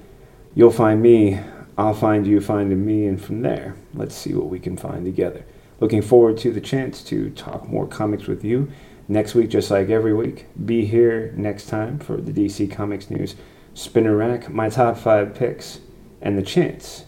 you'll 0.56 0.72
find 0.72 1.02
me 1.02 1.40
I'll 1.80 1.94
find 1.94 2.28
you 2.28 2.42
finding 2.42 2.86
me, 2.86 3.08
and 3.08 3.22
from 3.22 3.42
there, 3.42 3.74
let's 3.94 4.14
see 4.14 4.34
what 4.34 4.48
we 4.50 4.60
can 4.60 4.76
find 4.76 5.06
together. 5.06 5.46
Looking 5.80 6.02
forward 6.02 6.38
to 6.40 6.52
the 6.52 6.60
chance 6.60 7.02
to 7.06 7.30
talk 7.30 7.70
more 7.70 7.88
comics 7.88 8.28
with 8.28 8.44
you 8.44 8.70
next 9.10 9.36
week, 9.36 9.50
just 9.50 9.70
like 9.70 9.90
every 9.90 10.14
week. 10.14 10.46
Be 10.66 10.86
here 10.86 11.34
next 11.36 11.66
time 11.66 12.00
for 12.00 12.18
the 12.18 12.32
DC 12.32 12.72
Comics 12.72 13.10
News 13.10 13.36
Spinner 13.74 14.16
Rack, 14.16 14.50
my 14.50 14.70
top 14.70 14.98
five 14.98 15.36
picks, 15.36 15.80
and 16.22 16.38
the 16.38 16.44
chance 16.44 17.06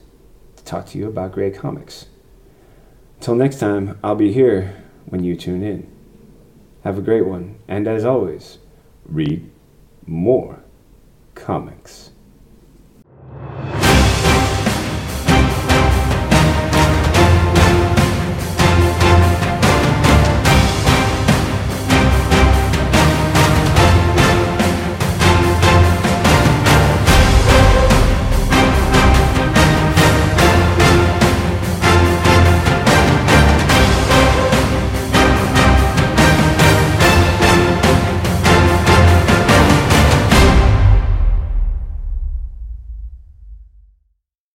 to 0.58 0.64
talk 0.64 0.88
to 0.88 0.98
you 0.98 1.08
about 1.08 1.32
great 1.32 1.56
comics. 1.56 2.08
Until 3.18 3.36
next 3.36 3.60
time, 3.60 4.00
I'll 4.04 4.16
be 4.16 4.34
here 4.34 4.84
when 5.06 5.24
you 5.24 5.36
tune 5.36 5.64
in. 5.64 5.90
Have 6.84 6.98
a 6.98 7.02
great 7.02 7.26
one, 7.26 7.60
and 7.68 7.88
as 7.88 8.04
always, 8.04 8.58
read 9.06 9.50
more 10.08 10.64
comics. 11.36 12.11